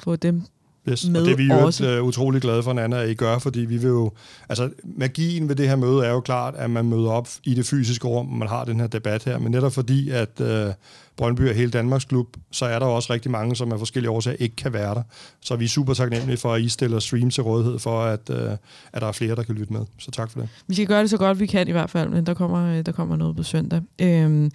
få 0.00 0.16
dem 0.16 0.42
Yes, 0.88 1.08
med 1.08 1.20
og 1.20 1.26
det 1.26 1.32
er 1.32 1.36
vi 1.36 1.44
jo 1.44 1.58
også. 1.58 1.98
Uh, 2.00 2.06
utrolig 2.06 2.42
glade 2.42 2.62
for, 2.62 2.72
Nana, 2.72 3.02
at 3.02 3.10
I 3.10 3.14
gør, 3.14 3.38
fordi 3.38 3.60
vi 3.60 3.76
vil 3.76 3.88
jo... 3.88 4.12
Altså, 4.48 4.70
magien 4.84 5.48
ved 5.48 5.56
det 5.56 5.68
her 5.68 5.76
møde 5.76 6.04
er 6.04 6.10
jo 6.10 6.20
klart, 6.20 6.54
at 6.56 6.70
man 6.70 6.84
møder 6.84 7.10
op 7.10 7.28
i 7.44 7.54
det 7.54 7.66
fysiske 7.66 8.08
rum, 8.08 8.32
og 8.32 8.38
man 8.38 8.48
har 8.48 8.64
den 8.64 8.80
her 8.80 8.86
debat 8.86 9.24
her, 9.24 9.38
men 9.38 9.52
netop 9.52 9.72
fordi, 9.72 10.10
at 10.10 10.40
uh, 10.40 10.72
Brøndby 11.16 11.40
er 11.40 11.52
hele 11.52 11.70
Danmarks 11.70 12.04
klub, 12.04 12.36
så 12.50 12.64
er 12.64 12.78
der 12.78 12.86
også 12.86 13.12
rigtig 13.12 13.30
mange, 13.30 13.56
som 13.56 13.72
af 13.72 13.78
forskellige 13.78 14.10
årsager 14.10 14.36
ikke 14.40 14.56
kan 14.56 14.72
være 14.72 14.94
der. 14.94 15.02
Så 15.40 15.56
vi 15.56 15.64
er 15.64 15.68
super 15.68 15.94
taknemmelige 15.94 16.36
for, 16.36 16.52
at 16.52 16.62
I 16.62 16.68
stiller 16.68 16.98
stream 16.98 17.30
til 17.30 17.42
rådighed 17.42 17.78
for, 17.78 18.02
at, 18.02 18.30
uh, 18.30 18.52
at 18.92 19.00
der 19.00 19.06
er 19.06 19.12
flere, 19.12 19.36
der 19.36 19.42
kan 19.42 19.54
lytte 19.54 19.72
med. 19.72 19.80
Så 19.98 20.10
tak 20.10 20.30
for 20.30 20.40
det. 20.40 20.48
Vi 20.66 20.74
skal 20.74 20.86
gøre 20.86 21.00
det 21.00 21.10
så 21.10 21.16
godt, 21.16 21.40
vi 21.40 21.46
kan 21.46 21.68
i 21.68 21.72
hvert 21.72 21.90
fald, 21.90 22.08
men 22.08 22.26
der 22.26 22.34
kommer, 22.34 22.82
der 22.82 22.92
kommer 22.92 23.16
noget 23.16 23.36
på 23.36 23.42
søndag. 23.42 23.80
Øhm, 24.00 24.50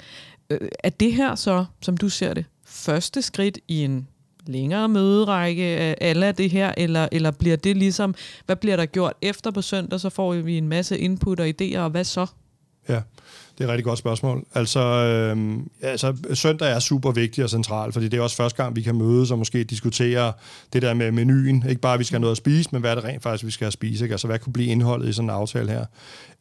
øh, 0.49 0.59
er 0.83 0.89
det 0.89 1.13
her 1.13 1.35
så, 1.35 1.65
som 1.81 1.97
du 1.97 2.09
ser 2.09 2.33
det, 2.33 2.45
første 2.65 3.21
skridt 3.21 3.59
i 3.67 3.83
en 3.83 4.07
længere 4.49 4.89
møderække 4.89 5.63
af 5.63 5.95
alle 6.01 6.25
af 6.25 6.35
det 6.35 6.49
her, 6.49 6.73
eller, 6.77 7.07
eller 7.11 7.31
bliver 7.31 7.57
det 7.57 7.77
ligesom, 7.77 8.15
hvad 8.45 8.55
bliver 8.55 8.75
der 8.75 8.85
gjort 8.85 9.13
efter 9.21 9.51
på 9.51 9.61
søndag, 9.61 9.99
så 9.99 10.09
får 10.09 10.33
vi 10.33 10.57
en 10.57 10.67
masse 10.67 10.97
input 10.97 11.39
og 11.39 11.47
idéer, 11.47 11.79
og 11.79 11.89
hvad 11.89 12.03
så? 12.03 12.25
Ja, 12.89 13.01
det 13.59 13.65
er 13.65 13.69
et 13.69 13.71
rigtig 13.71 13.85
godt 13.85 13.99
spørgsmål. 13.99 14.45
Altså, 14.55 14.79
øh, 14.79 15.57
altså, 15.81 16.15
søndag 16.33 16.71
er 16.71 16.79
super 16.79 17.11
vigtig 17.11 17.43
og 17.43 17.49
central, 17.49 17.91
fordi 17.91 18.07
det 18.07 18.17
er 18.17 18.21
også 18.21 18.35
første 18.35 18.63
gang, 18.63 18.75
vi 18.75 18.81
kan 18.81 18.95
mødes 18.95 19.31
og 19.31 19.37
måske 19.37 19.63
diskutere 19.63 20.33
det 20.73 20.81
der 20.81 20.93
med 20.93 21.11
menuen. 21.11 21.63
Ikke 21.69 21.81
bare, 21.81 21.93
at 21.93 21.99
vi 21.99 22.03
skal 22.03 22.15
have 22.15 22.21
noget 22.21 22.31
at 22.31 22.37
spise, 22.37 22.69
men 22.71 22.81
hvad 22.81 22.91
er 22.91 22.95
det 22.95 23.03
rent 23.03 23.23
faktisk, 23.23 23.45
vi 23.45 23.51
skal 23.51 23.65
have 23.65 23.71
spise. 23.71 24.05
Ikke? 24.05 24.13
Altså, 24.13 24.27
hvad 24.27 24.39
kunne 24.39 24.53
blive 24.53 24.67
indholdet 24.67 25.09
i 25.09 25.13
sådan 25.13 25.29
en 25.29 25.35
aftale 25.35 25.69
her? 25.71 25.85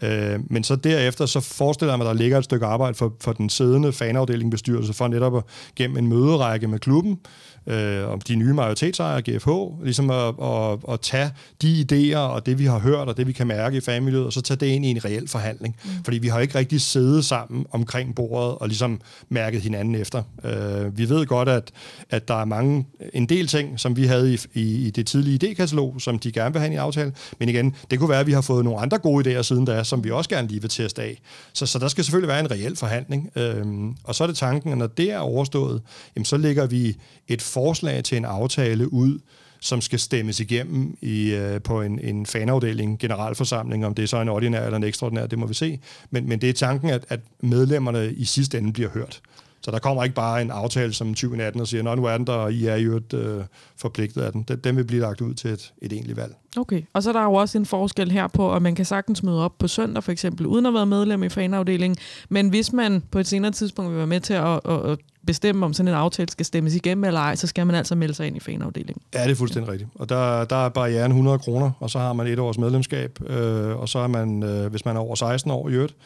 Øh, 0.03 0.41
men 0.51 0.65
så 0.65 0.77
derefter, 0.77 1.27
så 1.27 1.41
forestiller 1.41 1.93
jeg 1.93 1.99
mig, 1.99 2.09
at 2.09 2.15
der 2.17 2.23
ligger 2.23 2.39
et 2.39 2.45
stykke 2.45 2.67
arbejde 2.67 2.95
for, 2.95 3.15
for 3.21 3.33
den 3.33 3.51
siddende 3.51 3.93
fanafdeling 3.93 4.51
bestyrelse, 4.51 4.93
for 4.93 5.09
netop 5.09 5.37
at 5.37 5.43
gennem 5.77 5.97
en 5.97 6.07
møderække 6.07 6.69
med 6.69 6.79
klubben, 6.79 7.19
øh, 7.67 8.09
om 8.09 8.21
de 8.21 8.37
nye 8.37 8.53
majoritetsejere, 8.53 9.23
GFH, 9.23 9.51
ligesom 9.85 10.11
at, 10.11 10.35
at, 10.43 10.79
at 10.93 11.01
tage 11.01 11.31
de 11.63 11.87
idéer 11.93 12.19
og 12.19 12.47
det, 12.47 12.59
vi 12.59 12.65
har 12.65 12.79
hørt 12.79 13.09
og 13.09 13.17
det, 13.17 13.27
vi 13.27 13.33
kan 13.33 13.47
mærke 13.47 13.77
i 13.77 13.81
familiet, 13.81 14.25
og 14.25 14.33
så 14.33 14.41
tage 14.41 14.59
det 14.59 14.67
ind 14.67 14.85
i 14.85 14.89
en 14.89 15.05
reel 15.05 15.29
forhandling. 15.29 15.77
Mm. 15.85 15.91
Fordi 16.05 16.19
vi 16.19 16.29
har 16.29 16.41
ikke 16.41 16.59
rigtig 16.59 16.81
siddet 16.81 17.08
siddet 17.09 17.25
sammen 17.25 17.67
omkring 17.71 18.15
bordet 18.15 18.59
og 18.59 18.69
ligesom 18.69 19.00
mærket 19.29 19.61
hinanden 19.61 19.95
efter. 19.95 20.23
Øh, 20.45 20.99
vi 20.99 21.09
ved 21.09 21.27
godt, 21.27 21.49
at, 21.49 21.71
at 22.11 22.29
der 22.29 22.35
er 22.35 22.45
mange, 22.45 22.87
en 23.12 23.27
del 23.27 23.47
ting, 23.47 23.81
som 23.81 23.97
vi 23.97 24.05
havde 24.05 24.35
i, 24.35 24.38
i, 24.55 24.87
i 24.87 24.91
det 24.91 25.07
tidlige 25.07 25.38
idékatalog, 25.43 26.00
som 26.00 26.19
de 26.19 26.33
gerne 26.33 26.53
vil 26.53 26.61
have 26.61 26.73
i 26.73 26.77
aftale. 26.77 27.12
Men 27.38 27.49
igen, 27.49 27.75
det 27.91 27.99
kunne 27.99 28.09
være, 28.09 28.21
at 28.21 28.27
vi 28.27 28.33
har 28.33 28.41
fået 28.41 28.65
nogle 28.65 28.81
andre 28.81 28.99
gode 28.99 29.38
idéer 29.38 29.43
siden 29.43 29.65
da, 29.65 29.85
som 29.85 30.05
vi 30.05 30.11
også 30.11 30.31
gerne 30.31 30.49
lige 30.49 30.61
vil 30.61 30.71
teste 30.71 31.03
af. 31.03 31.21
Så, 31.53 31.67
så 31.67 31.79
der 31.79 31.88
skal 31.88 32.05
selvfølgelig 32.05 32.29
være 32.29 32.41
en 32.41 32.50
reel 32.50 32.77
forhandling. 32.77 33.31
Øh, 33.37 33.65
og 34.05 34.15
så 34.15 34.25
er 34.25 34.27
det 34.27 34.37
tanken, 34.37 34.73
at 34.73 34.79
når 34.79 34.87
det 34.87 35.12
er 35.12 35.19
overstået, 35.19 35.83
jamen, 36.17 36.25
så 36.25 36.37
lægger 36.37 36.67
vi 36.67 36.97
et 37.29 37.43
forslag 37.43 38.05
til 38.05 38.17
en 38.17 38.25
aftale 38.25 38.93
ud, 38.93 39.19
som 39.61 39.81
skal 39.81 39.99
stemmes 39.99 40.41
igennem 40.41 40.97
i, 41.00 41.35
øh, 41.35 41.62
på 41.62 41.83
en, 41.83 41.99
en 41.99 42.27
fanafdeling, 42.27 42.99
generalforsamling, 42.99 43.87
om 43.87 43.95
det 43.95 44.03
er 44.03 44.07
så 44.07 44.21
en 44.21 44.29
ordinær 44.29 44.65
eller 44.65 44.77
en 44.77 44.85
ekstraordinær, 44.85 45.27
det 45.27 45.38
må 45.38 45.47
vi 45.47 45.55
se. 45.55 45.81
Men, 46.11 46.29
men 46.29 46.41
det 46.41 46.49
er 46.49 46.53
tanken, 46.53 46.91
at, 46.91 47.05
at 47.09 47.21
medlemmerne 47.41 48.12
i 48.12 48.25
sidste 48.25 48.59
ende 48.59 48.73
bliver 48.73 48.91
hørt. 48.91 49.21
Så 49.61 49.71
der 49.71 49.79
kommer 49.79 50.05
ikke 50.05 50.15
bare 50.15 50.43
en 50.43 50.50
aftale 50.50 50.93
som 50.93 51.09
2018 51.09 51.61
og 51.61 51.69
siger, 51.69 51.83
nå, 51.83 51.95
nu 51.95 52.05
er 52.05 52.17
den 52.17 52.27
der, 52.27 52.33
og 52.33 52.53
I 52.53 52.67
er 52.67 52.77
jo 52.77 52.97
et, 52.97 53.15
øh, 53.15 53.45
forpligtet 53.77 54.23
af 54.23 54.33
den. 54.33 54.43
den. 54.43 54.59
Den 54.59 54.77
vil 54.77 54.85
blive 54.85 55.00
lagt 55.00 55.21
ud 55.21 55.35
til 55.35 55.50
et, 55.50 55.73
et 55.83 55.93
egentligt 55.93 56.17
valg. 56.17 56.35
Okay, 56.57 56.83
og 56.93 57.03
så 57.03 57.09
er 57.09 57.12
der 57.12 57.23
jo 57.23 57.35
også 57.35 57.59
en 57.59 57.67
forskel 57.67 58.11
her 58.11 58.27
på, 58.27 58.55
at 58.55 58.62
man 58.62 58.75
kan 58.75 58.85
sagtens 58.85 59.23
møde 59.23 59.45
op 59.45 59.59
på 59.59 59.69
søndag 59.69 60.05
for 60.05 60.12
eksempel, 60.12 60.47
uden 60.47 60.67
at 60.67 60.75
være 60.75 60.87
medlem 60.87 61.23
i 61.23 61.29
fanafdelingen, 61.29 61.97
men 62.29 62.49
hvis 62.49 62.73
man 62.73 63.03
på 63.11 63.19
et 63.19 63.27
senere 63.27 63.53
tidspunkt 63.53 63.91
vil 63.91 63.99
være 63.99 64.07
med 64.07 64.21
til 64.21 64.35
at, 64.35 64.61
at, 64.65 64.91
at 64.91 64.99
bestemme, 65.28 65.66
om 65.66 65.73
sådan 65.73 65.88
en 65.88 65.94
aftale 65.94 66.30
skal 66.30 66.47
stemmes 66.47 66.75
igennem 66.75 67.04
eller 67.04 67.20
ej, 67.20 67.35
så 67.35 67.47
skal 67.47 67.66
man 67.66 67.76
altså 67.76 67.94
melde 67.94 68.14
sig 68.14 68.26
ind 68.26 68.37
i 68.37 68.40
fanafdelingen. 68.40 69.02
Ja, 69.14 69.23
det 69.25 69.30
er 69.30 69.35
fuldstændig 69.35 69.73
rigtigt. 69.73 69.90
Og 69.94 70.08
der, 70.08 70.44
der 70.44 70.56
er 70.64 70.68
barrieren 70.68 71.11
100 71.11 71.38
kroner, 71.38 71.70
og 71.80 71.90
så 71.90 71.99
har 71.99 72.12
man 72.12 72.26
et 72.26 72.38
års 72.38 72.58
medlemskab, 72.58 73.18
øh, 73.26 73.76
og 73.76 73.88
så 73.88 73.99
er 73.99 74.06
man, 74.06 74.42
øh, 74.42 74.70
hvis 74.70 74.85
man 74.85 74.97
er 74.97 75.00
over 75.00 75.14
16 75.14 75.50
år 75.50 75.68
i 75.68 75.73
øvrigt, 75.73 75.97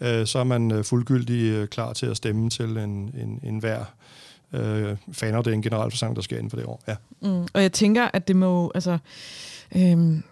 øh, 0.00 0.26
så 0.26 0.38
er 0.38 0.44
man 0.44 0.72
øh, 0.72 0.84
fuldgyldig 0.84 1.42
øh, 1.42 1.68
klar 1.68 1.92
til 1.92 2.06
at 2.06 2.16
stemme 2.16 2.50
til 2.50 2.76
en, 2.76 3.14
en, 3.14 3.40
en 3.42 3.58
hver 3.58 3.84
øh, 4.52 4.96
fanafdeling 5.12 5.62
generalforsamling, 5.62 6.16
der 6.16 6.22
skal 6.22 6.38
ind 6.38 6.50
for 6.50 6.56
det 6.56 6.66
år. 6.66 6.82
Ja. 6.88 6.94
Mm, 7.20 7.46
og 7.52 7.62
jeg 7.62 7.72
tænker, 7.72 8.08
at 8.12 8.28
det 8.28 8.36
må, 8.36 8.72
altså, 8.74 8.98
øhm, 9.76 10.22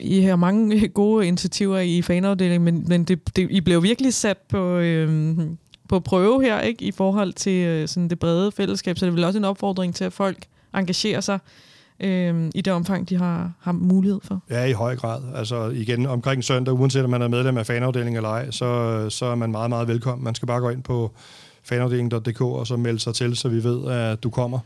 I 0.00 0.20
har 0.20 0.36
mange 0.36 0.88
gode 0.88 1.26
initiativer 1.26 1.78
i 1.78 2.02
fanafdelingen, 2.02 2.64
men, 2.64 2.84
men 2.88 3.04
det, 3.04 3.36
det, 3.36 3.50
I 3.50 3.60
blev 3.60 3.82
virkelig 3.82 4.14
sat 4.14 4.38
på, 4.48 4.76
øhm, 4.76 5.58
på 5.92 6.00
prøve 6.00 6.42
her, 6.42 6.60
ikke, 6.60 6.84
i 6.84 6.92
forhold 6.92 7.32
til 7.32 7.66
øh, 7.66 7.88
sådan 7.88 8.08
det 8.08 8.18
brede 8.18 8.52
fællesskab, 8.52 8.98
så 8.98 9.06
det 9.06 9.10
er 9.10 9.14
vel 9.14 9.24
også 9.24 9.38
en 9.38 9.44
opfordring 9.44 9.94
til, 9.94 10.04
at 10.04 10.12
folk 10.12 10.38
engagerer 10.74 11.20
sig 11.20 11.38
øh, 12.00 12.50
i 12.54 12.60
det 12.60 12.72
omfang, 12.72 13.08
de 13.08 13.16
har, 13.16 13.52
har 13.60 13.72
mulighed 13.72 14.20
for. 14.24 14.42
Ja, 14.50 14.64
i 14.64 14.72
høj 14.72 14.96
grad. 14.96 15.22
Altså 15.34 15.68
igen, 15.68 16.06
omkring 16.06 16.44
søndag, 16.44 16.74
uanset 16.74 17.04
om 17.04 17.10
man 17.10 17.22
er 17.22 17.28
medlem 17.28 17.56
af 17.58 17.66
fanafdelingen 17.66 18.16
eller 18.16 18.28
ej, 18.28 18.50
så, 18.50 19.06
så 19.10 19.26
er 19.26 19.34
man 19.34 19.50
meget, 19.50 19.68
meget 19.70 19.88
velkommen. 19.88 20.24
Man 20.24 20.34
skal 20.34 20.46
bare 20.46 20.60
gå 20.60 20.68
ind 20.68 20.82
på 20.82 21.10
fanafdelingen.dk 21.62 22.40
og 22.40 22.66
så 22.66 22.76
melde 22.76 22.98
sig 22.98 23.14
til, 23.14 23.36
så 23.36 23.48
vi 23.48 23.64
ved, 23.64 23.90
at 23.90 24.22
du 24.22 24.30
kommer. 24.30 24.58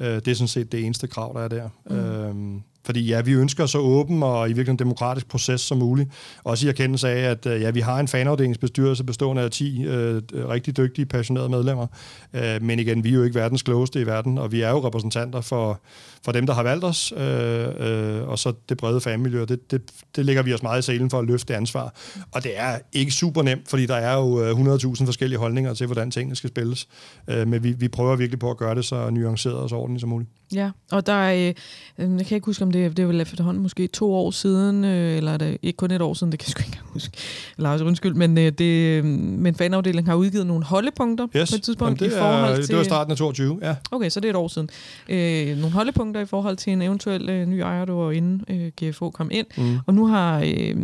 Øh, 0.00 0.06
det 0.06 0.28
er 0.28 0.34
sådan 0.34 0.48
set 0.48 0.72
det 0.72 0.84
eneste 0.84 1.06
krav, 1.06 1.32
der 1.34 1.40
er 1.40 1.48
der. 1.48 1.68
Mm. 1.90 1.96
Øhm, 1.96 2.62
fordi 2.84 3.06
ja, 3.06 3.20
vi 3.20 3.32
ønsker 3.32 3.66
så 3.66 3.78
åben 3.78 4.22
og 4.22 4.46
i 4.46 4.48
virkeligheden 4.48 4.78
demokratisk 4.78 5.28
proces 5.28 5.60
som 5.60 5.78
muligt. 5.78 6.10
Også 6.44 6.66
i 6.66 6.68
erkendelse 6.68 7.08
af, 7.08 7.30
at 7.30 7.46
øh, 7.46 7.60
ja, 7.60 7.70
vi 7.70 7.80
har 7.80 8.00
en 8.00 8.08
fanafdelingsbestyrelse 8.08 9.04
bestående 9.04 9.42
af 9.42 9.50
10 9.50 9.84
øh, 9.84 10.22
rigtig 10.34 10.76
dygtige, 10.76 11.06
passionerede 11.06 11.48
medlemmer. 11.48 11.86
Øh, 12.34 12.62
men 12.62 12.78
igen, 12.78 13.04
vi 13.04 13.08
er 13.08 13.14
jo 13.14 13.22
ikke 13.22 13.34
verdens 13.34 13.62
klogeste 13.62 14.00
i 14.00 14.06
verden, 14.06 14.38
og 14.38 14.52
vi 14.52 14.60
er 14.60 14.70
jo 14.70 14.86
repræsentanter 14.86 15.40
for, 15.40 15.80
for 16.24 16.32
dem, 16.32 16.46
der 16.46 16.54
har 16.54 16.62
valgt 16.62 16.84
os, 16.84 17.12
øh, 17.16 17.66
øh, 17.78 18.28
og 18.28 18.38
så 18.38 18.52
det 18.68 18.76
brede 18.76 19.00
fagmiljø. 19.00 19.44
Det, 19.44 19.70
det, 19.70 19.82
det 20.16 20.26
ligger 20.26 20.42
vi 20.42 20.54
os 20.54 20.62
meget 20.62 20.78
i 20.78 20.82
selen 20.82 21.10
for 21.10 21.18
at 21.18 21.24
løfte 21.24 21.52
det 21.52 21.58
ansvar. 21.58 21.94
Og 22.32 22.44
det 22.44 22.52
er 22.58 22.78
ikke 22.92 23.12
super 23.12 23.42
nemt, 23.42 23.68
fordi 23.68 23.86
der 23.86 23.96
er 23.96 24.16
jo 24.16 24.42
øh, 24.42 24.74
100.000 24.74 25.06
forskellige 25.06 25.38
holdninger 25.38 25.74
til, 25.74 25.86
hvordan 25.86 26.10
tingene 26.10 26.36
skal 26.36 26.50
spilles. 26.50 26.88
Øh, 27.28 27.48
men 27.48 27.62
vi, 27.62 27.72
vi 27.72 27.88
prøver 27.88 28.16
virkelig 28.16 28.38
på 28.38 28.50
at 28.50 28.56
gøre 28.56 28.74
det 28.74 28.84
så 28.84 29.10
nuanceret 29.10 29.56
og 29.56 29.68
så 29.68 29.76
ordentligt 29.76 30.00
som 30.00 30.10
muligt. 30.10 30.30
Ja, 30.54 30.70
og 30.90 31.06
der 31.06 31.12
er, 31.12 31.54
øh, 31.98 32.18
jeg 32.18 32.26
kan 32.26 32.34
ikke 32.34 32.46
huske, 32.46 32.64
om 32.64 32.71
det, 32.72 32.96
det 32.96 33.02
er 33.02 33.06
vel 33.06 33.20
efterhånden 33.20 33.62
måske 33.62 33.86
to 33.86 34.14
år 34.14 34.30
siden, 34.30 34.84
øh, 34.84 35.16
eller 35.16 35.32
er 35.32 35.36
det 35.36 35.58
ikke 35.62 35.76
kun 35.76 35.90
et 35.90 36.02
år 36.02 36.14
siden, 36.14 36.32
det 36.32 36.40
kan 36.40 36.46
jeg 36.46 36.50
sgu 36.50 36.62
ikke 36.66 36.78
huske. 36.82 37.16
Lars, 37.56 37.80
undskyld, 37.80 38.14
men, 38.14 38.38
øh, 38.38 38.52
det, 38.52 38.64
øh, 38.64 39.04
men 39.04 39.54
fanafdelingen 39.54 40.08
har 40.08 40.14
udgivet 40.14 40.46
nogle 40.46 40.64
holdepunkter 40.64 41.26
yes. 41.36 41.50
på 41.50 41.56
et 41.56 41.62
tidspunkt 41.62 42.00
Jamen, 42.00 42.10
det 42.10 42.16
i 42.16 42.18
forhold 42.18 42.56
til... 42.56 42.68
det 42.68 42.76
var 42.76 42.82
starten 42.82 43.10
af 43.10 43.16
22, 43.16 43.58
ja. 43.62 43.76
Okay, 43.90 44.10
så 44.10 44.20
det 44.20 44.28
er 44.28 44.30
et 44.30 44.36
år 44.36 44.48
siden. 44.48 44.68
Øh, 45.08 45.56
nogle 45.56 45.70
holdepunkter 45.70 46.20
i 46.20 46.26
forhold 46.26 46.56
til 46.56 46.72
en 46.72 46.82
eventuel 46.82 47.30
øh, 47.30 47.46
ny 47.46 47.58
ejer, 47.58 47.84
du 47.84 47.94
var 47.94 48.10
inden 48.10 48.44
øh, 48.48 48.90
GFO 48.90 49.10
kom 49.10 49.28
ind. 49.32 49.46
Mm. 49.56 49.78
Og 49.86 49.94
nu 49.94 50.06
har 50.06 50.40
øh, 50.40 50.76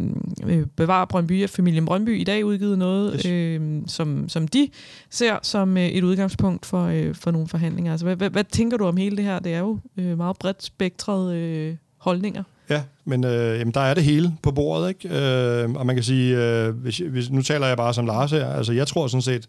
øh, 0.47 0.67
Bevar 0.77 1.05
Brøndby 1.05 1.45
og 1.45 1.51
familien 1.51 1.85
Brøndby 1.85 2.21
i 2.21 2.25
dag 2.25 2.45
udgivet 2.45 2.79
noget, 2.79 3.13
yes. 3.15 3.27
øh, 3.27 3.83
som, 3.87 4.29
som 4.29 4.49
de 4.49 4.69
ser 5.11 5.39
som 5.43 5.77
øh, 5.77 5.87
et 5.87 6.05
udgangspunkt 6.05 6.67
for, 6.67 6.85
øh, 6.85 7.15
for 7.15 7.31
nogle 7.31 7.49
forhandlinger. 7.49 7.93
Altså, 7.93 8.07
hvad, 8.07 8.17
hvad, 8.17 8.31
hvad 8.31 8.45
tænker 8.45 8.77
du 8.77 8.85
om 8.85 8.97
hele 8.97 9.17
det 9.17 9.25
her? 9.25 9.39
Det 9.39 9.55
er 9.55 9.59
jo 9.59 9.79
øh, 9.97 10.17
meget 10.17 10.37
bredt 10.39 10.63
spektret 10.63 11.35
øh, 11.35 11.77
holdninger. 11.99 12.43
Ja, 12.71 12.83
men 13.05 13.25
øh, 13.25 13.59
jamen, 13.59 13.75
der 13.75 13.81
er 13.81 13.95
det 13.95 14.05
hele 14.05 14.33
på 14.43 14.51
bordet, 14.51 14.89
ikke? 14.89 15.09
Øh, 15.09 15.71
og 15.71 15.87
man 15.87 15.97
kan 15.97 16.03
sige, 16.03 16.37
øh, 16.37 16.75
hvis, 16.75 16.99
hvis, 16.99 17.31
nu 17.31 17.43
taler 17.43 17.67
jeg 17.67 17.77
bare 17.77 17.95
som 17.95 18.07
Lars 18.07 18.31
her, 18.31 18.47
altså 18.47 18.73
jeg 18.73 18.87
tror 18.87 19.07
sådan 19.07 19.23
set 19.23 19.49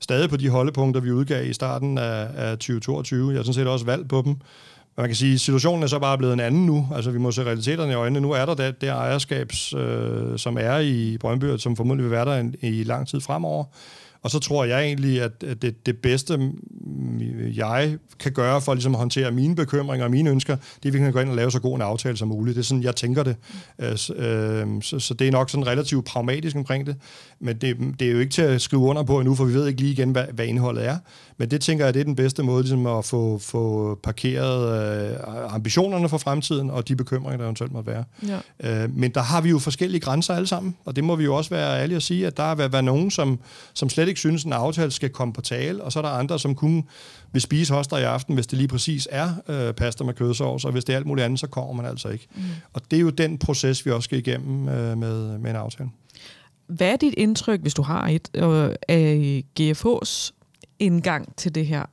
stadig 0.00 0.30
på 0.30 0.36
de 0.36 0.48
holdepunkter, 0.48 1.00
vi 1.00 1.12
udgav 1.12 1.46
i 1.46 1.52
starten 1.52 1.98
af, 1.98 2.28
af 2.36 2.52
2022. 2.52 3.30
Jeg 3.30 3.38
har 3.38 3.42
sådan 3.42 3.54
set 3.54 3.66
også 3.66 3.84
valgt 3.84 4.08
på 4.08 4.22
dem. 4.24 4.32
Men 4.96 5.02
man 5.02 5.08
kan 5.08 5.16
sige, 5.16 5.38
situationen 5.38 5.82
er 5.82 5.86
så 5.86 5.98
bare 5.98 6.18
blevet 6.18 6.32
en 6.32 6.40
anden 6.40 6.66
nu. 6.66 6.88
Altså 6.94 7.10
vi 7.10 7.18
må 7.18 7.30
se 7.30 7.44
realiteterne 7.44 7.92
i 7.92 7.94
øjnene. 7.94 8.20
Nu 8.20 8.30
er 8.30 8.46
der 8.46 8.54
det, 8.54 8.80
det 8.80 8.88
ejerskab, 8.88 9.52
øh, 9.76 10.38
som 10.38 10.56
er 10.60 10.78
i 10.78 11.16
Brøndby, 11.20 11.56
som 11.56 11.76
formodentlig 11.76 12.04
vil 12.04 12.10
være 12.10 12.24
der 12.24 12.34
en, 12.34 12.54
i 12.60 12.84
lang 12.84 13.08
tid 13.08 13.20
fremover. 13.20 13.64
Og 14.22 14.30
så 14.30 14.38
tror 14.38 14.64
jeg 14.64 14.84
egentlig, 14.84 15.22
at 15.22 15.40
det, 15.40 15.86
det 15.86 15.98
bedste, 15.98 16.50
jeg 17.54 17.98
kan 18.18 18.32
gøre 18.32 18.60
for 18.60 18.74
ligesom 18.74 18.94
at 18.94 18.98
håndtere 18.98 19.30
mine 19.30 19.54
bekymringer 19.54 20.04
og 20.04 20.10
mine 20.10 20.30
ønsker, 20.30 20.56
det 20.56 20.84
er, 20.84 20.88
at 20.88 20.92
vi 20.92 20.98
kan 20.98 21.12
gå 21.12 21.20
ind 21.20 21.30
og 21.30 21.36
lave 21.36 21.50
så 21.50 21.60
god 21.60 21.76
en 21.76 21.82
aftale 21.82 22.16
som 22.16 22.28
muligt. 22.28 22.56
Det 22.56 22.62
er 22.62 22.64
sådan, 22.64 22.82
jeg 22.82 22.96
tænker 22.96 23.22
det. 23.22 23.36
Øh, 23.78 23.98
øhm, 24.16 24.82
så, 24.82 24.98
så 24.98 25.14
det 25.14 25.26
er 25.26 25.32
nok 25.32 25.50
sådan 25.50 25.66
relativt 25.66 26.04
pragmatisk 26.04 26.56
omkring 26.56 26.86
det. 26.86 26.96
Men 27.40 27.56
det, 27.56 27.76
det 28.00 28.08
er 28.08 28.12
jo 28.12 28.18
ikke 28.18 28.32
til 28.32 28.42
at 28.42 28.60
skrive 28.60 28.82
under 28.82 29.02
på 29.02 29.20
endnu, 29.20 29.34
for 29.34 29.44
vi 29.44 29.54
ved 29.54 29.66
ikke 29.66 29.80
lige 29.80 29.92
igen, 29.92 30.10
hvad, 30.10 30.24
hvad 30.32 30.46
indholdet 30.46 30.86
er. 30.86 30.96
Men 31.36 31.50
det 31.50 31.60
tænker 31.60 31.84
jeg, 31.84 31.94
det 31.94 32.00
er 32.00 32.04
den 32.04 32.16
bedste 32.16 32.42
måde 32.42 32.62
ligesom 32.62 32.86
at 32.86 33.04
få, 33.04 33.38
få 33.38 33.94
parkeret 34.02 35.12
øh, 35.12 35.54
ambitionerne 35.54 36.08
for 36.08 36.18
fremtiden 36.18 36.70
og 36.70 36.88
de 36.88 36.96
bekymringer, 36.96 37.36
der 37.36 37.44
eventuelt 37.44 37.72
måtte 37.72 37.90
være. 37.90 38.04
Ja. 38.62 38.82
Øh, 38.84 38.96
men 38.96 39.10
der 39.10 39.22
har 39.22 39.40
vi 39.40 39.48
jo 39.48 39.58
forskellige 39.58 40.00
grænser 40.00 40.34
alle 40.34 40.46
sammen, 40.46 40.76
og 40.84 40.96
det 40.96 41.04
må 41.04 41.16
vi 41.16 41.24
jo 41.24 41.34
også 41.34 41.50
være 41.50 41.82
ærlige 41.82 41.96
at 41.96 42.02
sige, 42.02 42.26
at 42.26 42.36
der 42.36 42.54
vil 42.54 42.72
være 42.72 42.82
nogen, 42.82 43.10
som, 43.10 43.38
som 43.74 43.88
slet 43.88 44.07
ikke 44.08 44.20
synes, 44.20 44.42
at 44.42 44.46
en 44.46 44.52
aftale 44.52 44.90
skal 44.90 45.10
komme 45.10 45.34
på 45.34 45.40
tale, 45.40 45.84
og 45.84 45.92
så 45.92 45.98
er 45.98 46.02
der 46.02 46.10
andre, 46.10 46.38
som 46.38 46.54
kun 46.54 46.84
vil 47.32 47.42
spise 47.42 47.74
hoster 47.74 47.96
i 47.98 48.02
aften, 48.02 48.34
hvis 48.34 48.46
det 48.46 48.58
lige 48.58 48.68
præcis 48.68 49.08
er 49.10 49.34
øh, 49.48 49.74
pasta 49.74 50.04
med 50.04 50.14
kødsovs, 50.14 50.64
og 50.64 50.72
hvis 50.72 50.84
det 50.84 50.92
er 50.92 50.96
alt 50.96 51.06
muligt 51.06 51.24
andet, 51.24 51.40
så 51.40 51.46
kommer 51.46 51.72
man 51.72 51.86
altså 51.86 52.08
ikke. 52.08 52.26
Mm. 52.34 52.42
Og 52.72 52.82
det 52.90 52.96
er 52.96 53.00
jo 53.00 53.10
den 53.10 53.38
proces, 53.38 53.86
vi 53.86 53.90
også 53.90 54.04
skal 54.04 54.18
igennem 54.18 54.68
øh, 54.68 54.98
med, 54.98 55.38
med 55.38 55.50
en 55.50 55.56
aftale. 55.56 55.90
Hvad 56.66 56.92
er 56.92 56.96
dit 56.96 57.14
indtryk, 57.16 57.60
hvis 57.60 57.74
du 57.74 57.82
har 57.82 58.08
et, 58.08 58.28
øh, 58.34 58.74
af 58.88 59.44
GFH's 59.60 60.32
indgang 60.78 61.36
til 61.36 61.54
det 61.54 61.66
her? 61.66 61.84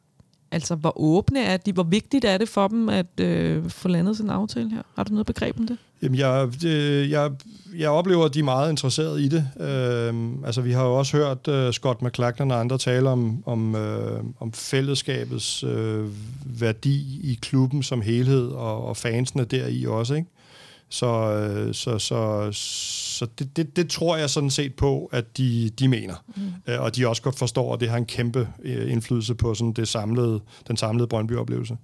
Altså, 0.55 0.75
hvor 0.75 0.93
åbne 0.95 1.43
er 1.43 1.57
de? 1.57 1.74
Hvor 1.74 1.83
vigtigt 1.83 2.25
er 2.25 2.38
det 2.38 2.50
for 2.50 2.67
dem 2.67 2.89
at 2.89 3.19
øh, 3.19 3.69
få 3.69 3.88
landet 3.88 4.17
sådan 4.17 4.29
en 4.29 4.35
aftale 4.35 4.69
her? 4.69 4.81
Har 4.95 5.03
du 5.03 5.12
noget 5.12 5.25
begreb 5.25 5.59
om 5.59 5.67
det? 5.67 5.77
Jamen, 6.01 6.19
jeg, 6.19 6.50
øh, 6.65 7.09
jeg, 7.09 7.31
jeg 7.77 7.89
oplever, 7.89 8.25
at 8.25 8.33
de 8.33 8.39
er 8.39 8.43
meget 8.43 8.69
interesserede 8.69 9.24
i 9.24 9.27
det. 9.27 9.47
Øh, 9.59 10.13
altså, 10.45 10.62
vi 10.62 10.71
har 10.71 10.85
jo 10.85 10.95
også 10.95 11.17
hørt 11.17 11.47
uh, 11.47 11.71
Scott 11.71 12.01
McLachlan 12.01 12.51
og 12.51 12.59
andre 12.59 12.77
tale 12.77 13.09
om, 13.09 13.43
om, 13.45 13.75
øh, 13.75 14.24
om 14.39 14.53
fællesskabets 14.53 15.63
øh, 15.63 16.05
værdi 16.45 17.19
i 17.24 17.39
klubben 17.41 17.83
som 17.83 18.01
helhed, 18.01 18.47
og, 18.47 18.85
og 18.85 18.97
fansene 18.97 19.45
deri 19.45 19.85
også, 19.85 20.13
ikke? 20.13 20.29
Så, 20.95 21.07
øh, 21.07 21.73
så, 21.73 21.99
så, 21.99 22.49
så 22.51 23.27
det, 23.39 23.57
det, 23.57 23.75
det 23.75 23.89
tror 23.89 24.17
jeg 24.17 24.29
sådan 24.29 24.49
set 24.49 24.75
på, 24.75 25.09
at 25.11 25.37
de, 25.37 25.69
de 25.79 25.87
mener. 25.87 26.15
Mm. 26.35 26.41
Øh, 26.67 26.81
og 26.81 26.95
de 26.95 27.07
også 27.07 27.21
godt 27.21 27.37
forstår, 27.37 27.73
at 27.73 27.79
det 27.79 27.89
har 27.89 27.97
en 27.97 28.05
kæmpe 28.05 28.47
øh, 28.63 28.91
indflydelse 28.91 29.35
på 29.35 29.53
sådan 29.53 29.73
det 29.73 29.87
samlede, 29.87 30.39
den 30.67 30.77
samlede 30.77 31.07
Brøndby-oplevelse. 31.07 31.77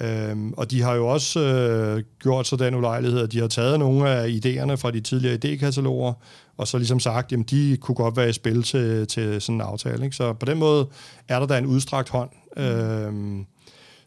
Øhm, 0.00 0.52
og 0.52 0.70
de 0.70 0.82
har 0.82 0.94
jo 0.94 1.06
også 1.06 1.40
øh, 1.40 2.02
gjort 2.22 2.46
sig 2.46 2.58
den 2.58 2.74
ulejlighed, 2.74 3.20
at 3.20 3.32
de 3.32 3.40
har 3.40 3.48
taget 3.48 3.78
nogle 3.78 4.10
af 4.10 4.28
idéerne 4.28 4.74
fra 4.74 4.90
de 4.90 5.00
tidligere 5.00 5.38
idékataloger, 5.44 6.12
og 6.56 6.68
så 6.68 6.78
ligesom 6.78 7.00
sagt, 7.00 7.32
at 7.32 7.50
de 7.50 7.76
kunne 7.80 7.94
godt 7.94 8.16
være 8.16 8.28
i 8.28 8.32
spil 8.32 8.62
til, 8.62 9.06
til 9.06 9.40
sådan 9.40 9.54
en 9.54 9.60
aftale. 9.60 10.04
Ikke? 10.04 10.16
Så 10.16 10.32
på 10.32 10.46
den 10.46 10.58
måde 10.58 10.86
er 11.28 11.38
der 11.38 11.46
da 11.46 11.58
en 11.58 11.66
udstrakt 11.66 12.08
hånd. 12.08 12.30
Mm. 12.56 12.62
Øhm, 12.62 13.46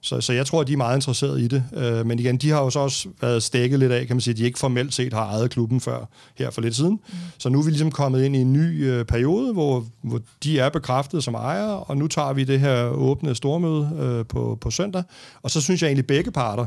så, 0.01 0.21
så 0.21 0.33
jeg 0.33 0.45
tror, 0.45 0.61
at 0.61 0.67
de 0.67 0.73
er 0.73 0.77
meget 0.77 0.97
interesserede 0.97 1.43
i 1.43 1.47
det. 1.47 1.63
Øh, 1.73 2.05
men 2.05 2.19
igen, 2.19 2.37
de 2.37 2.49
har 2.49 2.63
jo 2.63 2.69
så 2.69 2.79
også 2.79 3.09
været 3.21 3.43
stækket 3.43 3.79
lidt 3.79 3.91
af, 3.91 4.07
kan 4.07 4.15
man 4.15 4.21
sige, 4.21 4.31
at 4.31 4.37
de 4.37 4.43
ikke 4.43 4.59
formelt 4.59 4.93
set 4.93 5.13
har 5.13 5.25
ejet 5.25 5.51
klubben 5.51 5.81
før 5.81 6.05
her 6.35 6.49
for 6.49 6.61
lidt 6.61 6.75
siden. 6.75 6.91
Mm. 6.91 7.15
Så 7.37 7.49
nu 7.49 7.59
er 7.59 7.63
vi 7.63 7.69
ligesom 7.69 7.91
kommet 7.91 8.23
ind 8.23 8.35
i 8.35 8.39
en 8.39 8.53
ny 8.53 8.85
øh, 8.85 9.05
periode, 9.05 9.53
hvor, 9.53 9.85
hvor 10.01 10.21
de 10.43 10.59
er 10.59 10.69
bekræftet 10.69 11.23
som 11.23 11.33
ejere, 11.33 11.79
og 11.79 11.97
nu 11.97 12.07
tager 12.07 12.33
vi 12.33 12.43
det 12.43 12.59
her 12.59 12.83
åbne 12.85 13.35
stormøde 13.35 13.89
øh, 13.99 14.25
på, 14.25 14.57
på 14.61 14.71
søndag. 14.71 15.03
Og 15.41 15.51
så 15.51 15.61
synes 15.61 15.81
jeg 15.81 15.87
egentlig, 15.87 16.03
at 16.03 16.07
begge 16.07 16.31
parter 16.31 16.65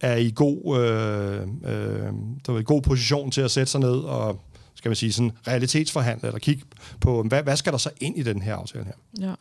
er 0.00 0.16
i 0.16 0.32
god, 0.34 0.78
øh, 0.78 1.40
øh, 1.72 2.12
der 2.46 2.54
er 2.54 2.58
i 2.58 2.62
god 2.62 2.82
position 2.82 3.30
til 3.30 3.40
at 3.40 3.50
sætte 3.50 3.72
sig 3.72 3.80
ned 3.80 3.98
og 3.98 4.40
skal 4.74 4.88
man 4.88 4.96
sige, 4.96 5.12
sådan 5.12 5.32
realitetsforhandle, 5.48 6.28
eller 6.28 6.38
kigge 6.38 6.62
på, 7.00 7.22
hvad, 7.22 7.42
hvad 7.42 7.56
skal 7.56 7.72
der 7.72 7.78
så 7.78 7.90
ind 8.00 8.18
i 8.18 8.22
den 8.22 8.42
her 8.42 8.54
aftale 8.54 8.84
her? 8.84 9.28
Ja. 9.28 9.34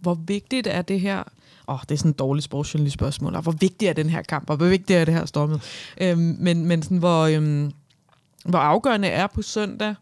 Hvor 0.00 0.14
vigtigt 0.14 0.66
er 0.66 0.82
det 0.82 1.00
her 1.00 1.22
Åh, 1.68 1.74
oh, 1.74 1.80
det 1.88 1.90
er 1.90 1.98
sådan 1.98 2.10
et 2.10 2.18
dårligt 2.18 2.44
sportsjournalist 2.44 2.94
spørgsmål. 2.94 3.34
Og 3.34 3.42
hvor 3.42 3.52
vigtig 3.52 3.88
er 3.88 3.92
den 3.92 4.10
her 4.10 4.22
kamp, 4.22 4.50
og 4.50 4.56
hvor 4.56 4.66
vigtig 4.66 4.96
er 4.96 5.04
det 5.04 5.14
her 5.14 5.26
stormet? 5.26 5.60
Øhm, 6.00 6.36
men 6.40 6.66
men 6.66 6.82
sådan, 6.82 6.98
hvor, 6.98 7.26
øhm, 7.26 7.72
hvor 8.44 8.58
afgørende 8.58 9.08
er 9.08 9.26
på 9.26 9.42
søndag, 9.42 9.94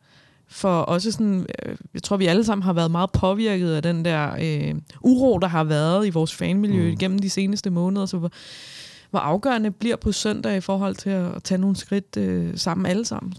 for 0.49 0.79
også 0.81 1.13
sådan, 1.13 1.47
øh, 1.63 1.77
jeg 1.95 2.03
tror, 2.03 2.17
vi 2.17 2.27
alle 2.27 2.45
sammen 2.45 2.63
har 2.63 2.73
været 2.73 2.91
meget 2.91 3.11
påvirket 3.13 3.73
af 3.73 3.83
den 3.83 4.05
der 4.05 4.37
øh, 4.41 4.75
uro, 5.01 5.39
der 5.39 5.49
har 5.49 5.65
været 5.65 6.07
i 6.07 6.11
vores 6.11 6.35
fanmiljø 6.35 6.91
mm. 6.91 6.99
gennem 6.99 7.19
de 7.19 7.31
seneste 7.31 7.71
måneder. 7.71 8.07
Så 8.07 8.19
hvor, 8.19 8.31
hvor 9.11 9.21
afgørende 9.21 9.71
bliver 9.71 9.97
på 9.97 10.13
søndag 10.13 10.57
i 10.57 10.61
forhold 10.61 10.95
til 10.95 11.11
at, 11.11 11.35
at 11.35 11.43
tage 11.43 11.59
nogle 11.59 11.77
skridt 11.77 12.17
øh, 12.17 12.59
sammen 12.59 12.87
alle 12.87 13.05
sammen? 13.05 13.35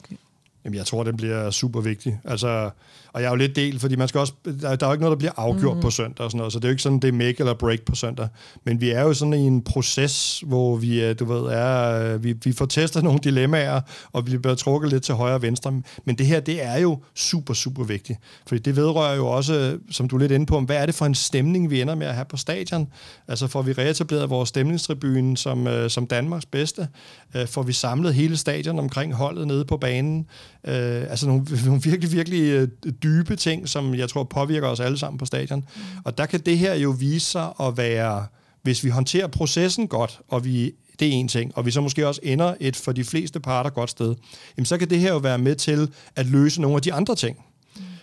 Jamen, 0.67 0.77
jeg 0.77 0.86
tror, 0.86 1.03
den 1.03 1.17
bliver 1.17 1.51
super 1.51 1.81
vigtig. 1.81 2.19
Altså, 2.24 2.69
og 3.13 3.21
jeg 3.21 3.27
er 3.27 3.31
jo 3.31 3.36
lidt 3.36 3.55
del, 3.55 3.79
fordi 3.79 3.95
man 3.95 4.07
skal 4.07 4.19
også, 4.19 4.33
der, 4.45 4.75
der 4.75 4.86
er 4.86 4.89
jo 4.89 4.93
ikke 4.93 5.01
noget, 5.01 5.15
der 5.15 5.17
bliver 5.17 5.31
afgjort 5.38 5.77
mm. 5.77 5.81
på 5.81 5.89
søndag 5.89 6.25
og 6.25 6.31
sådan 6.31 6.38
noget, 6.38 6.53
så 6.53 6.59
det 6.59 6.65
er 6.65 6.69
jo 6.69 6.71
ikke 6.71 6.83
sådan, 6.83 7.00
det 7.00 7.07
er 7.07 7.12
make 7.12 7.36
eller 7.39 7.53
break 7.53 7.81
på 7.81 7.95
søndag. 7.95 8.27
Men 8.63 8.81
vi 8.81 8.89
er 8.89 9.01
jo 9.01 9.13
sådan 9.13 9.33
i 9.33 9.38
en 9.38 9.62
proces, 9.62 10.43
hvor 10.45 10.75
vi, 10.75 11.13
du 11.13 11.25
ved, 11.25 11.53
er, 11.53 12.17
vi, 12.17 12.33
vi 12.43 12.51
får 12.51 12.65
testet 12.65 13.03
nogle 13.07 13.19
dilemmaer, 13.24 13.81
og 14.13 14.27
vi 14.27 14.38
bliver 14.38 14.55
trukket 14.55 14.91
lidt 14.91 15.03
til 15.03 15.15
højre 15.15 15.36
og 15.36 15.41
venstre. 15.41 15.81
Men 16.05 16.17
det 16.17 16.25
her, 16.25 16.39
det 16.39 16.63
er 16.63 16.77
jo 16.77 17.00
super, 17.15 17.53
super 17.53 17.83
vigtigt. 17.83 18.19
Fordi 18.47 18.62
det 18.62 18.75
vedrører 18.75 19.15
jo 19.15 19.27
også, 19.27 19.77
som 19.91 20.07
du 20.07 20.15
er 20.15 20.19
lidt 20.19 20.31
inde 20.31 20.45
på, 20.45 20.59
hvad 20.59 20.77
er 20.77 20.86
det 20.86 20.95
for 20.95 21.05
en 21.05 21.15
stemning, 21.15 21.69
vi 21.69 21.81
ender 21.81 21.95
med 21.95 22.07
at 22.07 22.13
have 22.13 22.25
på 22.25 22.38
stadion? 22.38 22.88
Altså 23.27 23.47
får 23.47 23.62
vi 23.62 23.74
reetableret 23.74 24.29
vores 24.29 24.50
stemningstribune 24.50 25.38
som, 25.38 25.67
øh, 25.67 25.89
som 25.89 26.07
Danmarks 26.07 26.45
bedste? 26.45 26.88
Øh, 27.36 27.47
får 27.47 27.63
vi 27.63 27.74
samlet 27.74 28.13
hele 28.13 28.38
stadion 28.38 28.79
omkring 28.79 29.13
holdet 29.13 29.47
nede 29.47 29.65
på 29.65 29.77
banen? 29.77 30.27
Øh, 30.67 31.01
altså 31.09 31.27
nogle, 31.27 31.45
nogle 31.65 31.81
virkelig, 31.81 32.12
virkelig 32.12 32.41
øh, 32.41 32.67
dybe 33.03 33.36
ting, 33.36 33.69
som 33.69 33.95
jeg 33.95 34.09
tror 34.09 34.24
påvirker 34.24 34.67
os 34.67 34.79
alle 34.79 34.97
sammen 34.97 35.17
på 35.17 35.25
stadion. 35.25 35.59
Mm. 35.59 35.81
Og 36.05 36.17
der 36.17 36.25
kan 36.25 36.39
det 36.39 36.57
her 36.57 36.75
jo 36.75 36.89
vise 37.00 37.25
sig 37.25 37.50
at 37.59 37.77
være, 37.77 38.25
hvis 38.62 38.83
vi 38.83 38.89
håndterer 38.89 39.27
processen 39.27 39.88
godt, 39.88 40.19
og 40.27 40.45
vi 40.45 40.74
det 41.00 41.07
er 41.07 41.12
en 41.12 41.27
ting, 41.27 41.57
og 41.57 41.65
vi 41.65 41.71
så 41.71 41.81
måske 41.81 42.07
også 42.07 42.21
ender 42.24 42.53
et 42.59 42.75
for 42.75 42.91
de 42.91 43.03
fleste 43.03 43.39
parter 43.39 43.69
godt 43.69 43.89
sted, 43.89 44.15
jamen 44.57 44.65
så 44.65 44.77
kan 44.77 44.89
det 44.89 45.00
her 45.00 45.12
jo 45.12 45.17
være 45.17 45.38
med 45.38 45.55
til 45.55 45.91
at 46.15 46.25
løse 46.25 46.62
nogle 46.62 46.75
af 46.75 46.81
de 46.81 46.93
andre 46.93 47.15
ting. 47.15 47.38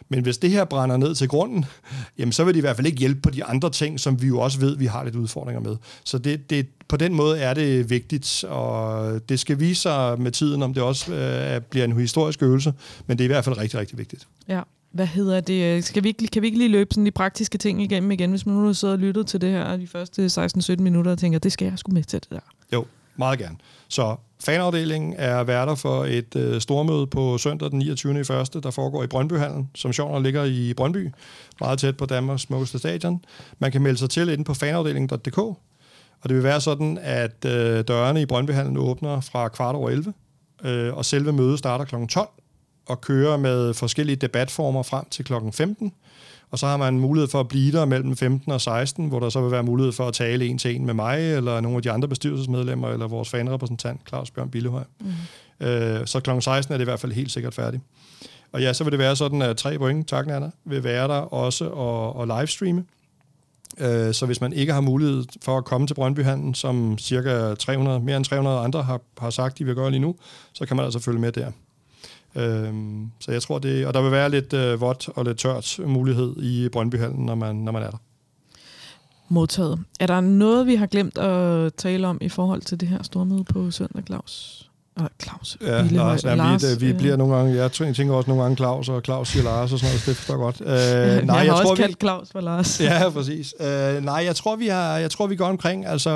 Men 0.08 0.22
hvis 0.22 0.38
det 0.38 0.50
her 0.50 0.64
brænder 0.64 0.96
ned 0.96 1.14
til 1.14 1.28
grunden, 1.28 1.64
jamen 2.18 2.32
så 2.32 2.44
vil 2.44 2.54
det 2.54 2.58
i 2.58 2.60
hvert 2.60 2.76
fald 2.76 2.86
ikke 2.86 2.98
hjælpe 2.98 3.20
på 3.20 3.30
de 3.30 3.44
andre 3.44 3.70
ting, 3.70 4.00
som 4.00 4.22
vi 4.22 4.26
jo 4.26 4.40
også 4.40 4.60
ved, 4.60 4.76
vi 4.76 4.86
har 4.86 5.04
lidt 5.04 5.16
udfordringer 5.16 5.60
med. 5.60 5.76
Så 6.04 6.18
det, 6.18 6.50
det, 6.50 6.66
på 6.88 6.96
den 6.96 7.14
måde 7.14 7.38
er 7.38 7.54
det 7.54 7.90
vigtigt, 7.90 8.44
og 8.48 9.20
det 9.28 9.40
skal 9.40 9.60
vise 9.60 9.80
sig 9.80 10.20
med 10.20 10.30
tiden, 10.30 10.62
om 10.62 10.74
det 10.74 10.82
også 10.82 11.14
øh, 11.14 11.60
bliver 11.60 11.84
en 11.84 11.92
historisk 11.92 12.42
øvelse, 12.42 12.72
men 13.06 13.18
det 13.18 13.24
er 13.24 13.26
i 13.26 13.32
hvert 13.32 13.44
fald 13.44 13.58
rigtig, 13.58 13.80
rigtig 13.80 13.98
vigtigt. 13.98 14.26
Ja. 14.48 14.60
Hvad 14.94 15.06
hedder 15.06 15.40
det? 15.40 15.84
Skal 15.84 16.02
vi 16.02 16.08
ikke, 16.08 16.26
kan 16.26 16.42
vi 16.42 16.46
ikke 16.46 16.58
lige 16.58 16.70
løbe 16.70 16.94
sådan 16.94 17.06
de 17.06 17.10
praktiske 17.10 17.58
ting 17.58 17.82
igennem 17.82 18.10
igen, 18.10 18.30
hvis 18.30 18.46
man 18.46 18.54
nu 18.54 18.66
har 18.66 18.72
siddet 18.72 18.94
og 18.94 18.98
lyttet 18.98 19.26
til 19.26 19.40
det 19.40 19.50
her 19.50 19.76
de 19.76 19.86
første 19.86 20.26
16-17 20.26 20.76
minutter 20.82 21.10
og 21.12 21.18
tænker, 21.18 21.38
det 21.38 21.52
skal 21.52 21.68
jeg 21.68 21.78
sgu 21.78 21.92
med 21.92 22.04
til 22.04 22.20
det 22.20 22.30
der? 22.30 22.40
Jo, 22.72 22.84
meget 23.16 23.38
gerne. 23.38 23.56
Så 23.88 24.16
fanafdelingen 24.44 25.14
er 25.18 25.44
værter 25.44 25.74
for 25.74 26.04
et 26.04 26.36
øh, 26.36 26.60
stormøde 26.60 27.06
på 27.06 27.38
søndag 27.38 27.70
den 27.70 27.78
29. 27.78 28.20
i 28.20 28.24
første, 28.24 28.60
der 28.60 28.70
foregår 28.70 29.04
i 29.04 29.06
Brøndbyhallen, 29.06 29.70
som 29.74 29.92
sjovt 29.92 30.22
ligger 30.22 30.44
i 30.44 30.74
Brøndby, 30.76 31.10
meget 31.60 31.78
tæt 31.78 31.96
på 31.96 32.06
Danmarks 32.06 32.42
smukkeste 32.42 32.78
stadion. 32.78 33.24
Man 33.58 33.72
kan 33.72 33.82
melde 33.82 33.98
sig 33.98 34.10
til 34.10 34.28
inde 34.28 34.44
på 34.44 34.54
fanafdelingen.dk, 34.54 35.38
og 35.38 35.58
det 36.28 36.34
vil 36.34 36.42
være 36.42 36.60
sådan, 36.60 36.98
at 37.02 37.44
øh, 37.46 37.84
dørene 37.88 38.22
i 38.22 38.26
Brøndbyhallen 38.26 38.76
åbner 38.76 39.20
fra 39.20 39.48
kvart 39.48 39.74
over 39.74 39.90
11, 39.90 40.12
øh, 40.64 40.96
og 40.96 41.04
selve 41.04 41.32
mødet 41.32 41.58
starter 41.58 41.84
kl. 41.84 42.06
12 42.06 42.28
og 42.86 43.00
kører 43.00 43.36
med 43.36 43.74
forskellige 43.74 44.16
debatformer 44.16 44.82
frem 44.82 45.04
til 45.10 45.24
kl. 45.24 45.32
15. 45.52 45.92
Og 46.50 46.58
så 46.58 46.66
har 46.66 46.76
man 46.76 46.98
mulighed 46.98 47.28
for 47.28 47.40
at 47.40 47.48
blive 47.48 47.72
der 47.72 47.84
mellem 47.84 48.16
15 48.16 48.52
og 48.52 48.60
16, 48.60 49.08
hvor 49.08 49.20
der 49.20 49.28
så 49.28 49.40
vil 49.40 49.50
være 49.50 49.62
mulighed 49.62 49.92
for 49.92 50.08
at 50.08 50.14
tale 50.14 50.46
en 50.46 50.58
til 50.58 50.76
en 50.76 50.86
med 50.86 50.94
mig, 50.94 51.34
eller 51.36 51.60
nogle 51.60 51.76
af 51.76 51.82
de 51.82 51.90
andre 51.90 52.08
bestyrelsesmedlemmer, 52.08 52.88
eller 52.88 53.08
vores 53.08 53.28
fanrepræsentant, 53.28 54.00
Claus 54.08 54.30
Bjørn 54.30 54.50
Billehøj. 54.50 54.84
Mm. 55.00 55.66
Øh, 55.66 56.06
så 56.06 56.20
kl. 56.20 56.30
16 56.40 56.74
er 56.74 56.78
det 56.78 56.84
i 56.84 56.90
hvert 56.90 57.00
fald 57.00 57.12
helt 57.12 57.30
sikkert 57.30 57.54
færdigt. 57.54 57.82
Og 58.52 58.62
ja, 58.62 58.72
så 58.72 58.84
vil 58.84 58.90
det 58.90 58.98
være 58.98 59.16
sådan, 59.16 59.42
at 59.42 59.56
tre 59.56 59.78
point, 59.78 60.08
tak 60.08 60.26
Nana, 60.26 60.50
vil 60.64 60.84
være 60.84 61.08
der 61.08 61.14
også 61.14 61.68
og, 61.68 62.16
og 62.16 62.26
livestreame. 62.26 62.84
Øh, 63.78 64.14
så 64.14 64.26
hvis 64.26 64.40
man 64.40 64.52
ikke 64.52 64.72
har 64.72 64.80
mulighed 64.80 65.24
for 65.42 65.58
at 65.58 65.64
komme 65.64 65.86
til 65.86 65.94
Brøndbyhandlen, 65.94 66.54
som 66.54 66.98
cirka 66.98 67.54
300, 67.54 68.00
mere 68.00 68.16
end 68.16 68.24
300 68.24 68.58
andre 68.58 68.82
har, 68.82 69.00
har 69.18 69.30
sagt, 69.30 69.58
de 69.58 69.64
vil 69.64 69.74
gøre 69.74 69.90
lige 69.90 70.00
nu, 70.00 70.16
så 70.52 70.66
kan 70.66 70.76
man 70.76 70.84
altså 70.84 70.98
følge 70.98 71.18
med 71.18 71.32
der. 71.32 71.50
Øhm, 72.36 73.10
så 73.20 73.32
jeg 73.32 73.42
tror 73.42 73.58
det, 73.58 73.86
og 73.86 73.94
der 73.94 74.02
vil 74.02 74.12
være 74.12 74.30
lidt 74.30 74.52
øh, 74.52 74.80
vådt 74.80 75.08
og 75.08 75.24
lidt 75.24 75.38
tørt 75.38 75.78
mulighed 75.86 76.36
i 76.42 76.68
Brøndbyhallen, 76.68 77.26
når 77.26 77.34
man, 77.34 77.56
når 77.56 77.72
man 77.72 77.82
er 77.82 77.90
der. 77.90 77.98
Modtaget. 79.28 79.80
Er 80.00 80.06
der 80.06 80.20
noget, 80.20 80.66
vi 80.66 80.74
har 80.74 80.86
glemt 80.86 81.18
at 81.18 81.74
tale 81.74 82.06
om 82.06 82.18
i 82.20 82.28
forhold 82.28 82.60
til 82.60 82.80
det 82.80 82.88
her 82.88 83.02
stormøde 83.02 83.44
på 83.44 83.70
søndag, 83.70 84.02
Claus? 84.06 84.64
Claus. 85.22 85.56
Ja, 85.60 85.82
Billehøj. 85.82 86.10
Lars, 86.10 86.24
ja, 86.24 86.34
Lars, 86.34 86.80
vi, 86.80 86.86
vi 86.86 86.92
øh. 86.92 86.98
bliver 86.98 87.16
nogle 87.16 87.36
gange, 87.36 87.54
jeg 87.54 87.72
tænker 87.72 88.14
også 88.14 88.30
nogle 88.30 88.42
gange 88.42 88.56
Claus, 88.56 88.88
og 88.88 89.02
Claus 89.04 89.28
siger 89.28 89.44
Lars 89.44 89.72
og 89.72 89.78
sådan 89.78 89.92
noget, 89.92 90.06
det 90.06 90.16
forstår 90.16 90.36
godt. 90.36 90.60
Uh, 90.60 90.66
nej, 90.66 91.36
jeg, 91.36 91.46
jeg 91.46 91.52
har 91.54 91.62
tror, 91.62 91.70
også 91.70 91.74
vi, 91.74 91.82
kaldt 91.82 92.00
Claus 92.00 92.28
for 92.32 92.40
Lars. 92.40 92.80
ja, 92.80 93.10
præcis. 93.10 93.54
Uh, 93.60 94.04
nej, 94.04 94.22
jeg 94.24 94.36
tror, 94.36 94.56
vi 94.56 94.66
har, 94.66 94.98
jeg 94.98 95.10
tror, 95.10 95.26
vi 95.26 95.36
går 95.36 95.46
omkring, 95.46 95.86
altså 95.86 96.10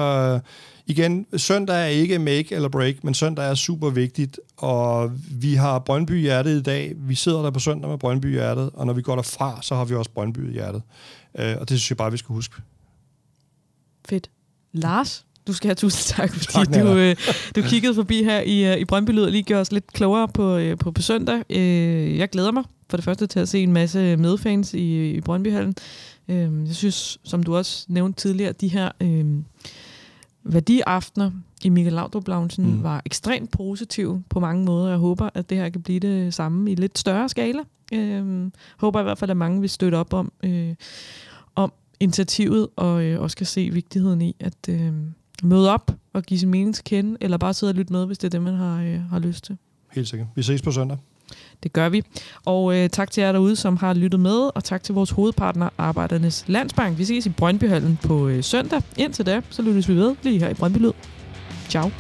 igen, 0.89 1.27
søndag 1.37 1.83
er 1.83 1.87
ikke 1.87 2.19
make 2.19 2.55
eller 2.55 2.69
break, 2.69 3.05
men 3.05 3.15
søndag 3.15 3.51
er 3.51 3.55
super 3.55 3.91
vigtigt, 3.91 4.41
og 4.57 5.13
vi 5.31 5.55
har 5.55 5.79
Brøndby 5.79 6.21
hjertet 6.21 6.59
i 6.59 6.63
dag. 6.63 6.95
Vi 6.97 7.15
sidder 7.15 7.43
der 7.43 7.51
på 7.51 7.61
søndag 7.61 7.91
med 7.91 7.99
Brøndby 7.99 8.33
hjertet, 8.33 8.71
og 8.75 8.87
når 8.87 8.93
vi 8.93 9.03
går 9.03 9.15
derfra, 9.15 9.63
så 9.63 9.75
har 9.75 9.85
vi 9.85 9.95
også 9.95 10.11
Brøndby 10.11 10.53
hjertet. 10.53 10.83
Øh, 11.39 11.57
og 11.61 11.69
det 11.69 11.79
synes 11.79 11.91
jeg 11.91 11.97
bare, 11.97 12.11
vi 12.11 12.17
skal 12.17 12.33
huske. 12.33 12.55
Fedt. 14.09 14.31
Lars, 14.73 15.25
du 15.47 15.53
skal 15.53 15.69
have 15.69 15.75
tusind 15.75 16.17
tak, 16.17 16.35
fordi 16.35 16.53
tak, 16.53 16.75
du, 16.75 16.95
øh, 16.95 17.17
du 17.57 17.63
kiggede 17.63 17.95
forbi 17.95 18.23
her 18.23 18.41
i, 18.41 18.73
øh, 18.73 18.79
i 18.79 18.85
Brøndby 18.85 19.11
Lyd 19.11 19.23
og 19.23 19.31
lige 19.31 19.43
gjorde 19.43 19.61
os 19.61 19.73
lidt 19.73 19.93
klogere 19.93 20.29
på, 20.29 20.57
øh, 20.57 20.79
på, 20.79 20.91
på 20.91 21.03
søndag. 21.03 21.43
Øh, 21.51 22.19
jeg 22.19 22.31
glæder 22.31 22.51
mig 22.51 22.65
for 22.91 22.97
det 22.97 23.05
første 23.05 23.27
til 23.27 23.41
at 23.41 23.49
se 23.49 23.63
en 23.63 23.73
masse 23.73 24.17
medfans 24.17 24.75
i, 24.75 25.11
i 25.11 25.21
Brøndbyhallen. 25.21 25.75
Øh, 26.29 26.67
jeg 26.67 26.75
synes, 26.75 27.19
som 27.25 27.43
du 27.43 27.57
også 27.57 27.87
nævnte 27.89 28.21
tidligere, 28.21 28.53
de 28.53 28.69
her... 28.69 28.91
Øh, 29.01 29.27
værdiaftener 30.49 31.31
i 31.65 31.69
Michael 31.69 31.93
Laudrup 31.93 32.29
mm. 32.59 32.83
var 32.83 33.03
ekstremt 33.07 33.51
positive 33.51 34.23
på 34.29 34.41
mange 34.41 34.65
måder. 34.65 34.89
Jeg 34.89 34.99
håber, 34.99 35.31
at 35.35 35.51
det 35.51 35.59
her 35.59 35.69
kan 35.69 35.83
blive 35.83 36.01
det 36.01 36.35
samme 36.35 36.73
i 36.73 36.75
lidt 36.75 36.99
større 36.99 37.29
skala. 37.29 37.63
Øh, 37.93 38.51
håber 38.77 39.01
i 39.01 39.03
hvert 39.03 39.19
fald, 39.19 39.31
at 39.31 39.37
mange 39.37 39.61
vil 39.61 39.71
støtte 39.71 39.97
op 39.97 40.13
om, 40.13 40.33
øh, 40.43 40.75
om 41.55 41.73
initiativet, 42.01 42.69
og 42.77 43.03
øh, 43.03 43.21
også 43.21 43.37
kan 43.37 43.47
se 43.47 43.71
vigtigheden 43.71 44.23
i 44.23 44.37
at 44.41 44.69
øh, 44.69 44.93
møde 45.43 45.71
op 45.73 45.91
og 46.13 46.23
give 46.23 46.41
sin 46.41 46.49
mening 46.49 46.75
til 46.75 46.85
kende, 46.85 47.17
eller 47.21 47.37
bare 47.37 47.55
sidde 47.55 47.71
og 47.71 47.75
lytte 47.75 47.93
med, 47.93 48.07
hvis 48.07 48.19
det 48.19 48.29
er 48.29 48.31
det, 48.31 48.43
man 48.43 48.55
har, 48.55 48.83
øh, 48.83 49.01
har 49.01 49.19
lyst 49.19 49.45
til. 49.45 49.57
Helt 49.93 50.09
sikkert. 50.09 50.29
Vi 50.35 50.43
ses 50.43 50.63
på 50.63 50.73
søndag. 50.73 50.99
Det 51.63 51.73
gør 51.73 51.89
vi. 51.89 52.03
Og 52.45 52.77
øh, 52.77 52.91
tak 52.91 53.11
til 53.11 53.23
jer 53.23 53.33
derude, 53.33 53.57
som 53.57 53.77
har 53.77 53.95
lyttet 53.95 54.21
med, 54.21 54.51
og 54.55 54.65
tak 54.65 54.83
til 54.83 54.95
vores 54.95 55.11
hovedpartner, 55.11 55.69
Arbejdernes 55.79 56.45
Landsbank. 56.47 56.99
Vi 56.99 57.05
ses 57.05 57.27
i 57.27 57.29
Brøndbyhallen 57.29 57.99
på 58.03 58.29
øh, 58.29 58.45
søndag. 58.45 58.83
Indtil 58.97 59.27
da, 59.27 59.41
så 59.51 59.63
lyttes 59.63 59.89
vi 59.89 59.95
ved 59.95 60.17
lige 60.23 60.39
her 60.39 60.49
i 60.49 60.55
Brøndby 60.55 60.79
Lyd. 60.79 60.93
Ciao. 61.69 61.91